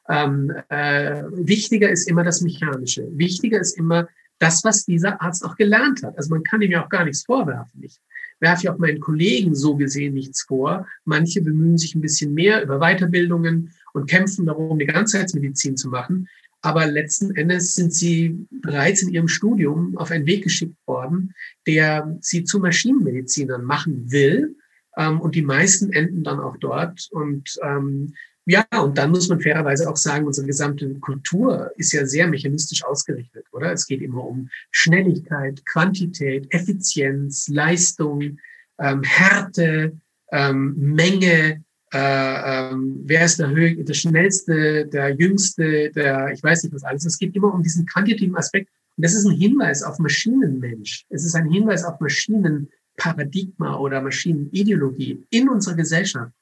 [0.09, 3.07] Ähm, äh, wichtiger ist immer das Mechanische.
[3.13, 6.17] Wichtiger ist immer das, was dieser Arzt auch gelernt hat.
[6.17, 7.83] Also man kann ihm ja auch gar nichts vorwerfen.
[7.83, 8.01] Ich
[8.41, 10.87] werfe ich auch meinen Kollegen so gesehen nichts vor.
[11.05, 16.29] Manche bemühen sich ein bisschen mehr über Weiterbildungen und kämpfen darum, die Ganzheitsmedizin zu machen.
[16.61, 21.35] Aber letzten Endes sind sie bereits in ihrem Studium auf einen Weg geschickt worden,
[21.67, 24.57] der sie zu Maschinenmedizinern machen will.
[24.97, 27.09] Ähm, und die meisten enden dann auch dort.
[27.13, 28.15] Und ähm,
[28.49, 32.83] ja, und dann muss man fairerweise auch sagen, unsere gesamte Kultur ist ja sehr mechanistisch
[32.83, 33.73] ausgerichtet, oder?
[33.73, 38.39] Es geht immer um Schnelligkeit, Quantität, Effizienz, Leistung,
[38.79, 39.99] ähm, Härte,
[40.33, 46.63] ähm, Menge, äh, ähm, wer ist der, Höhe, der schnellste, der jüngste, der, ich weiß
[46.63, 47.05] nicht was alles.
[47.05, 48.71] Es geht immer um diesen quantitativen Aspekt.
[48.97, 51.05] Und das ist ein Hinweis auf Maschinenmensch.
[51.11, 56.33] Es ist ein Hinweis auf Maschinenparadigma oder Maschinenideologie in unserer Gesellschaft.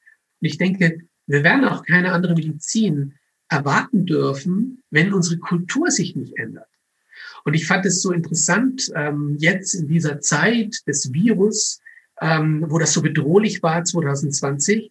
[0.41, 3.15] Und ich denke, wir werden auch keine andere Medizin
[3.49, 6.69] erwarten dürfen, wenn unsere Kultur sich nicht ändert.
[7.45, 11.81] Und ich fand es so interessant, ähm, jetzt in dieser Zeit des Virus,
[12.21, 14.91] ähm, wo das so bedrohlich war 2020,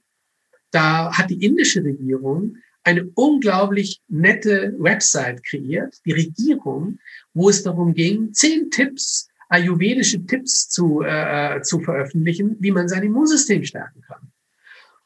[0.71, 6.99] da hat die indische Regierung eine unglaublich nette Website kreiert, die Regierung,
[7.33, 13.03] wo es darum ging, zehn Tipps, ayurvedische Tipps zu, äh, zu veröffentlichen, wie man sein
[13.03, 14.31] Immunsystem stärken kann.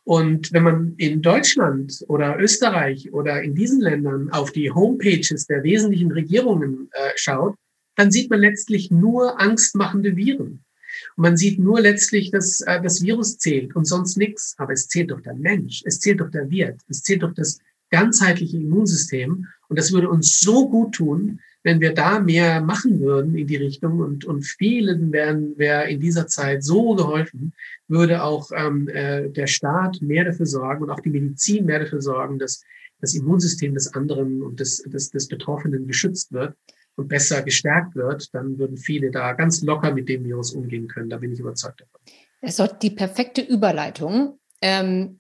[0.09, 5.61] Und wenn man in Deutschland oder Österreich oder in diesen Ländern auf die Homepages der
[5.61, 7.53] wesentlichen Regierungen äh, schaut,
[7.95, 10.63] dann sieht man letztlich nur angstmachende Viren.
[11.15, 14.55] Und man sieht nur letztlich, dass äh, das Virus zählt und sonst nichts.
[14.57, 17.59] Aber es zählt doch der Mensch, es zählt doch der Wirt, es zählt doch das
[17.91, 19.45] ganzheitliche Immunsystem.
[19.67, 23.57] Und das würde uns so gut tun, wenn wir da mehr machen würden in die
[23.57, 27.53] Richtung und, und vielen wären, wäre in dieser Zeit so geholfen,
[27.87, 32.01] würde auch ähm, äh, der Staat mehr dafür sorgen und auch die Medizin mehr dafür
[32.01, 32.63] sorgen, dass
[33.01, 36.55] das Immunsystem des anderen und des, des, des Betroffenen geschützt wird
[36.95, 41.09] und besser gestärkt wird, dann würden viele da ganz locker mit dem Virus umgehen können.
[41.09, 42.01] Da bin ich überzeugt davon.
[42.41, 45.19] Das ist die perfekte Überleitung, ähm,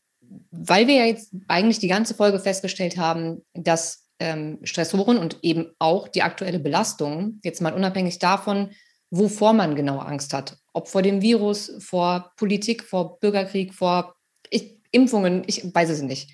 [0.51, 5.71] weil wir ja jetzt eigentlich die ganze Folge festgestellt haben, dass ähm, Stressoren und eben
[5.79, 8.71] auch die aktuelle Belastung, jetzt mal unabhängig davon,
[9.11, 14.15] wovor man genau Angst hat, ob vor dem Virus, vor Politik, vor Bürgerkrieg, vor
[14.49, 16.31] ich, Impfungen, ich weiß es nicht.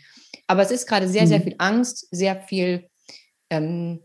[0.47, 1.27] Aber es ist gerade sehr, mhm.
[1.27, 2.89] sehr viel Angst, sehr viel
[3.49, 4.01] ähm,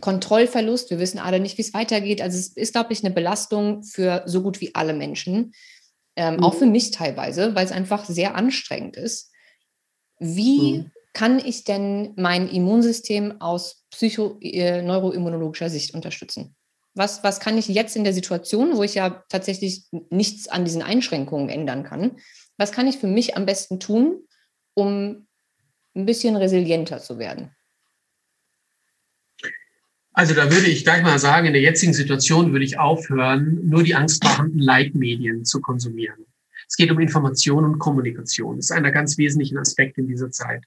[0.00, 0.90] Kontrollverlust.
[0.90, 2.20] Wir wissen alle nicht, wie es weitergeht.
[2.20, 5.52] Also es ist, glaube ich, eine Belastung für so gut wie alle Menschen.
[6.16, 6.44] Ähm, mhm.
[6.44, 9.30] Auch für mich teilweise, weil es einfach sehr anstrengend ist.
[10.18, 10.92] Wie mhm.
[11.16, 16.54] Kann ich denn mein Immunsystem aus psycho-neuroimmunologischer äh, Sicht unterstützen?
[16.94, 20.82] Was, was kann ich jetzt in der Situation, wo ich ja tatsächlich nichts an diesen
[20.82, 22.18] Einschränkungen ändern kann,
[22.58, 24.26] was kann ich für mich am besten tun,
[24.74, 25.26] um
[25.94, 27.50] ein bisschen resilienter zu werden?
[30.12, 33.82] Also da würde ich gleich mal sagen, in der jetzigen Situation würde ich aufhören, nur
[33.82, 36.26] die angstmachenden Leitmedien zu konsumieren.
[36.68, 38.56] Es geht um Information und Kommunikation.
[38.56, 40.62] Das ist einer ganz wesentlichen Aspekt in dieser Zeit.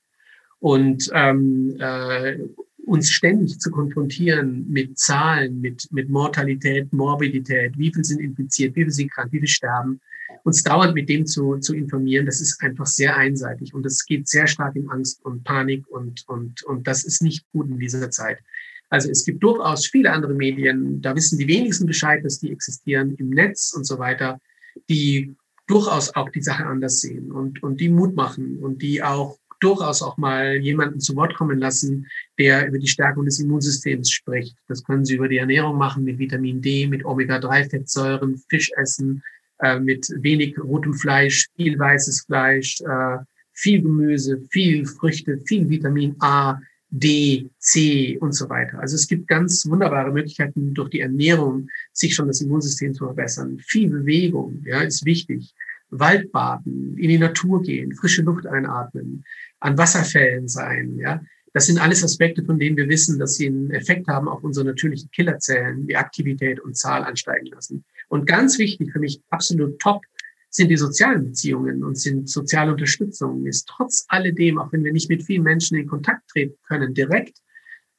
[0.59, 2.37] Und ähm, äh,
[2.85, 8.83] uns ständig zu konfrontieren mit Zahlen, mit, mit Mortalität, Morbidität, wie viel sind infiziert, wie
[8.83, 10.01] viel sind krank, wie viel sterben,
[10.43, 14.27] uns dauernd mit dem zu, zu informieren, das ist einfach sehr einseitig und das geht
[14.27, 18.09] sehr stark in Angst und Panik und, und, und das ist nicht gut in dieser
[18.09, 18.39] Zeit.
[18.89, 23.15] Also es gibt durchaus viele andere Medien, da wissen die wenigsten Bescheid, dass die existieren
[23.15, 24.39] im Netz und so weiter,
[24.89, 25.35] die
[25.67, 30.01] durchaus auch die Sache anders sehen und, und die Mut machen und die auch durchaus
[30.01, 32.07] auch mal jemanden zu Wort kommen lassen,
[32.37, 34.55] der über die Stärkung des Immunsystems spricht.
[34.67, 39.23] Das können Sie über die Ernährung machen mit Vitamin D, mit Omega-3-Fettsäuren, Fisch essen,
[39.59, 43.17] äh, mit wenig rotem Fleisch, viel weißes Fleisch, äh,
[43.53, 46.59] viel Gemüse, viel Früchte, viel Vitamin A,
[46.91, 48.79] D, C und so weiter.
[48.79, 53.59] Also es gibt ganz wunderbare Möglichkeiten, durch die Ernährung sich schon das Immunsystem zu verbessern.
[53.59, 55.53] Viel Bewegung ja, ist wichtig.
[55.91, 59.23] Waldbaden, in die Natur gehen, frische Luft einatmen,
[59.59, 60.97] an Wasserfällen sein.
[60.97, 61.21] Ja,
[61.53, 64.67] das sind alles Aspekte, von denen wir wissen, dass sie einen Effekt haben auf unsere
[64.67, 67.83] natürlichen Killerzellen, die Aktivität und Zahl ansteigen lassen.
[68.07, 70.03] Und ganz wichtig für mich, absolut top,
[70.51, 75.09] sind die sozialen Beziehungen und sind soziale Unterstützung, ist trotz alledem, auch wenn wir nicht
[75.09, 77.39] mit vielen Menschen in Kontakt treten können, direkt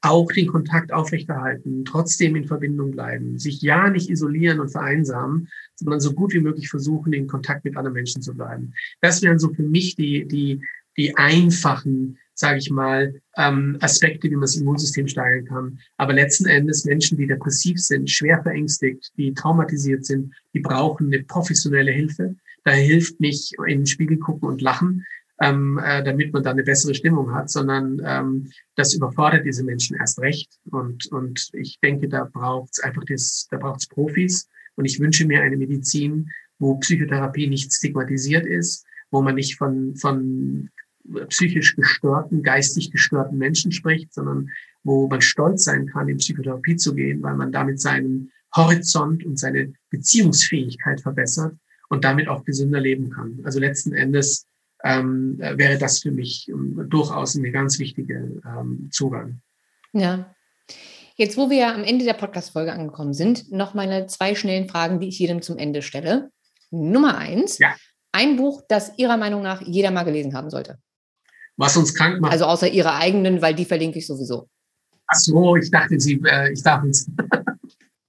[0.02, 6.00] auch den Kontakt aufrechterhalten, trotzdem in Verbindung bleiben, sich ja nicht isolieren und vereinsamen, sondern
[6.00, 8.72] so gut wie möglich versuchen, in Kontakt mit anderen Menschen zu bleiben.
[9.00, 10.62] Das wären so für mich die, die,
[10.96, 15.78] die einfachen, sage ich mal, ähm, Aspekte, wie man das Immunsystem steigern kann.
[15.98, 21.22] Aber letzten Endes Menschen, die depressiv sind, schwer verängstigt, die traumatisiert sind, die brauchen eine
[21.24, 22.36] professionelle Hilfe.
[22.64, 25.04] Da hilft nicht in den Spiegel gucken und lachen,
[25.40, 29.96] ähm, äh, damit man da eine bessere Stimmung hat, sondern ähm, das überfordert diese Menschen
[29.96, 30.52] erst recht.
[30.70, 34.48] Und, und ich denke, da braucht es einfach das, da braucht es Profis.
[34.76, 39.96] Und ich wünsche mir eine Medizin, wo Psychotherapie nicht stigmatisiert ist, wo man nicht von,
[39.96, 40.68] von
[41.28, 44.50] psychisch gestörten, geistig gestörten Menschen spricht, sondern
[44.84, 49.38] wo man stolz sein kann, in Psychotherapie zu gehen, weil man damit seinen Horizont und
[49.38, 51.56] seine Beziehungsfähigkeit verbessert
[51.88, 53.40] und damit auch gesünder leben kann.
[53.44, 54.46] Also letzten Endes
[54.84, 59.40] ähm, wäre das für mich ähm, durchaus eine ganz wichtige ähm, Zugang.
[59.92, 60.34] Ja.
[61.16, 65.08] Jetzt, wo wir am Ende der Podcast-Folge angekommen sind, noch meine zwei schnellen Fragen, die
[65.08, 66.30] ich jedem zum Ende stelle.
[66.70, 67.58] Nummer eins.
[67.58, 67.74] Ja.
[68.12, 70.78] Ein Buch, das Ihrer Meinung nach jeder mal gelesen haben sollte
[71.60, 72.32] was uns krank macht.
[72.32, 74.48] Also außer Ihre eigenen, weil die verlinke ich sowieso.
[75.06, 77.08] Ach so, ich dachte, Sie, äh, ich darf es.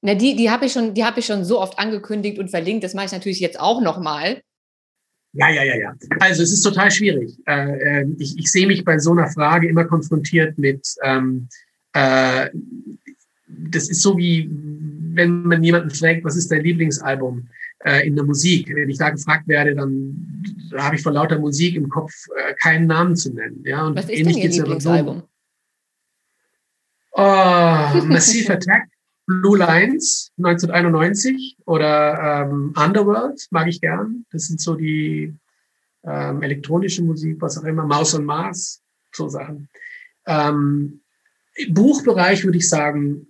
[0.02, 2.84] Na, die, die habe ich, schon, hab ich schon so oft angekündigt und verlinkt.
[2.84, 4.42] Das mache ich natürlich jetzt auch nochmal.
[5.34, 5.96] Ja, ja, ja, ja.
[6.20, 7.38] Also es ist total schwierig.
[7.48, 11.48] Äh, äh, ich, ich sehe mich bei so einer Frage immer konfrontiert mit, ähm,
[11.94, 12.50] äh,
[13.48, 14.50] das ist so wie,
[15.14, 17.48] wenn man jemanden fragt, was ist dein Lieblingsalbum?
[17.84, 18.74] äh, in der Musik.
[18.74, 22.54] Wenn ich da gefragt werde, dann da habe ich vor lauter Musik im Kopf äh,
[22.56, 23.64] keinen Namen zu nennen.
[23.66, 25.24] Ja, und Was ist denn Ihr Lieblingsalbum?
[27.14, 27.22] Oh,
[28.06, 28.88] Massive Attack,
[29.40, 34.26] Blue Lines 1991 oder ähm, Underworld mag ich gern.
[34.32, 35.34] Das sind so die
[36.04, 38.82] ähm, elektronische Musik, was auch immer, Maus und Mars,
[39.14, 39.70] so Sachen.
[40.26, 41.02] Ähm,
[41.56, 43.28] Im Buchbereich würde ich sagen,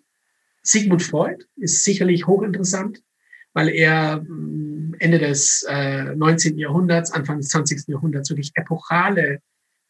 [0.64, 3.04] Sigmund Freud ist sicherlich hochinteressant,
[3.54, 6.58] weil er mm, Ende des äh, 19.
[6.58, 7.88] Jahrhunderts, Anfang des 20.
[7.88, 9.39] Jahrhunderts wirklich epochale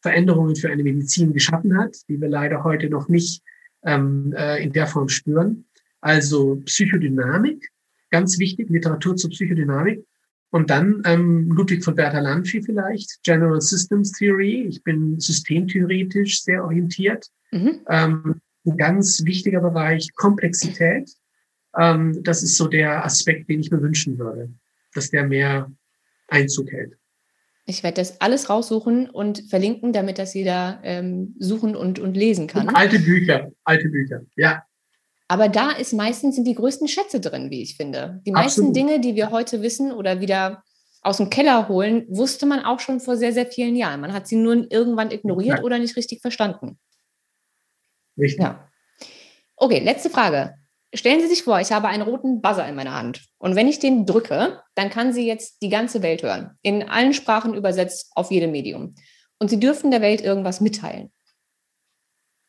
[0.00, 3.42] Veränderungen für eine Medizin geschaffen hat, die wir leider heute noch nicht
[3.84, 5.64] ähm, äh, in der Form spüren.
[6.02, 7.70] Also Psychodynamik,
[8.10, 10.04] ganz wichtig, Literatur zur Psychodynamik.
[10.50, 14.66] Und dann ähm, Ludwig von Bertalanffy vielleicht, General Systems Theory.
[14.68, 17.28] Ich bin systemtheoretisch sehr orientiert.
[17.52, 17.80] Mhm.
[17.88, 21.10] Ähm, ein ganz wichtiger Bereich, Komplexität.
[21.78, 24.50] Ähm, das ist so der Aspekt, den ich mir wünschen würde,
[24.94, 25.72] dass der mehr
[26.28, 26.98] Einzug hält.
[27.64, 32.48] Ich werde das alles raussuchen und verlinken, damit das jeder ähm, suchen und, und lesen
[32.48, 32.68] kann.
[32.68, 34.64] Und alte Bücher, alte Bücher, ja.
[35.32, 38.20] Aber da ist meistens sind die größten Schätze drin, wie ich finde.
[38.26, 38.76] Die meisten Absolut.
[38.76, 40.62] Dinge, die wir heute wissen oder wieder
[41.00, 44.02] aus dem Keller holen, wusste man auch schon vor sehr, sehr vielen Jahren.
[44.02, 45.64] Man hat sie nur irgendwann ignoriert ja.
[45.64, 46.78] oder nicht richtig verstanden.
[48.18, 48.42] Richtig.
[48.42, 48.68] Ja.
[49.56, 50.52] Okay, letzte Frage.
[50.92, 53.24] Stellen Sie sich vor, ich habe einen roten Buzzer in meiner Hand.
[53.38, 56.58] Und wenn ich den drücke, dann kann sie jetzt die ganze Welt hören.
[56.60, 58.96] In allen Sprachen übersetzt auf jedem Medium.
[59.38, 61.10] Und Sie dürfen der Welt irgendwas mitteilen.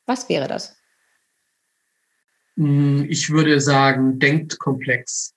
[0.05, 0.75] Was wäre das?
[2.57, 5.33] Hm, ich würde sagen, denkt komplex.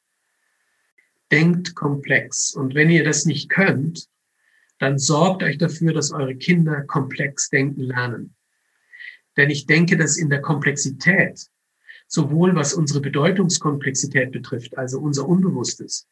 [1.31, 2.55] Denkt komplex.
[2.55, 4.09] Und wenn ihr das nicht könnt,
[4.79, 8.35] dann sorgt euch dafür, dass eure Kinder komplex denken lernen.
[9.37, 11.47] Denn ich denke, dass in der Komplexität,
[12.07, 16.07] sowohl was unsere Bedeutungskomplexität betrifft, also unser Unbewusstes,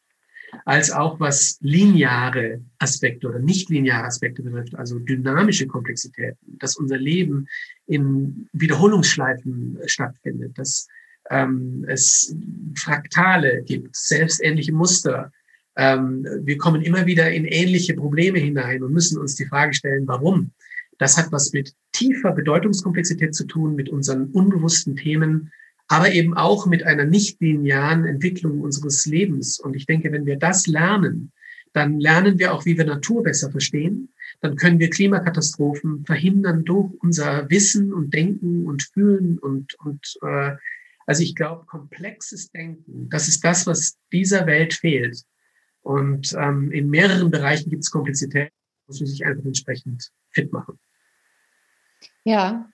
[0.65, 6.97] als auch was lineare Aspekte oder nicht lineare Aspekte betrifft, also dynamische Komplexitäten, dass unser
[6.97, 7.47] Leben
[7.87, 10.87] in Wiederholungsschleifen stattfindet, dass
[11.29, 12.35] ähm, es
[12.77, 15.31] Fraktale gibt, selbstähnliche Muster.
[15.75, 20.07] Ähm, wir kommen immer wieder in ähnliche Probleme hinein und müssen uns die Frage stellen,
[20.07, 20.51] warum?
[20.97, 25.51] Das hat was mit tiefer Bedeutungskomplexität zu tun, mit unseren unbewussten Themen,
[25.87, 29.59] aber eben auch mit einer nicht linearen Entwicklung unseres Lebens.
[29.59, 31.31] Und ich denke, wenn wir das lernen,
[31.73, 34.09] dann lernen wir auch, wie wir Natur besser verstehen.
[34.41, 40.55] Dann können wir Klimakatastrophen verhindern durch unser Wissen und Denken und Fühlen und, und äh,
[41.05, 45.23] also ich glaube, komplexes Denken, das ist das, was dieser Welt fehlt.
[45.81, 48.51] Und ähm, in mehreren Bereichen gibt es Komplexität,
[48.87, 50.79] muss man sich einfach entsprechend fit machen.
[52.23, 52.71] Ja,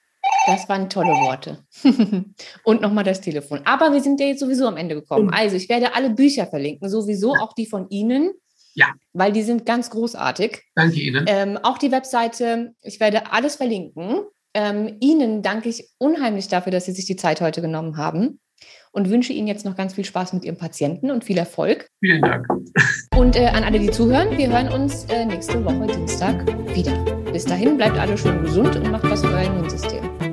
[0.48, 1.64] das waren tolle Worte.
[2.64, 3.62] und nochmal das Telefon.
[3.66, 5.30] Aber wir sind ja jetzt sowieso am Ende gekommen.
[5.32, 8.32] Also ich werde alle Bücher verlinken, sowieso auch die von Ihnen.
[8.74, 8.88] Ja.
[9.14, 10.62] Weil die sind ganz großartig.
[10.76, 11.26] Danke Ihnen.
[11.28, 14.22] Ähm, auch die Webseite, ich werde alles verlinken.
[14.54, 18.40] Ähm, Ihnen danke ich unheimlich dafür, dass Sie sich die Zeit heute genommen haben
[18.92, 21.88] und wünsche Ihnen jetzt noch ganz viel Spaß mit Ihrem Patienten und viel Erfolg.
[22.00, 22.48] Vielen Dank.
[23.16, 26.94] Und äh, an alle, die zuhören, wir hören uns äh, nächste Woche Dienstag wieder.
[27.32, 30.31] Bis dahin bleibt alle schön gesund und macht was für euer Immunsystem.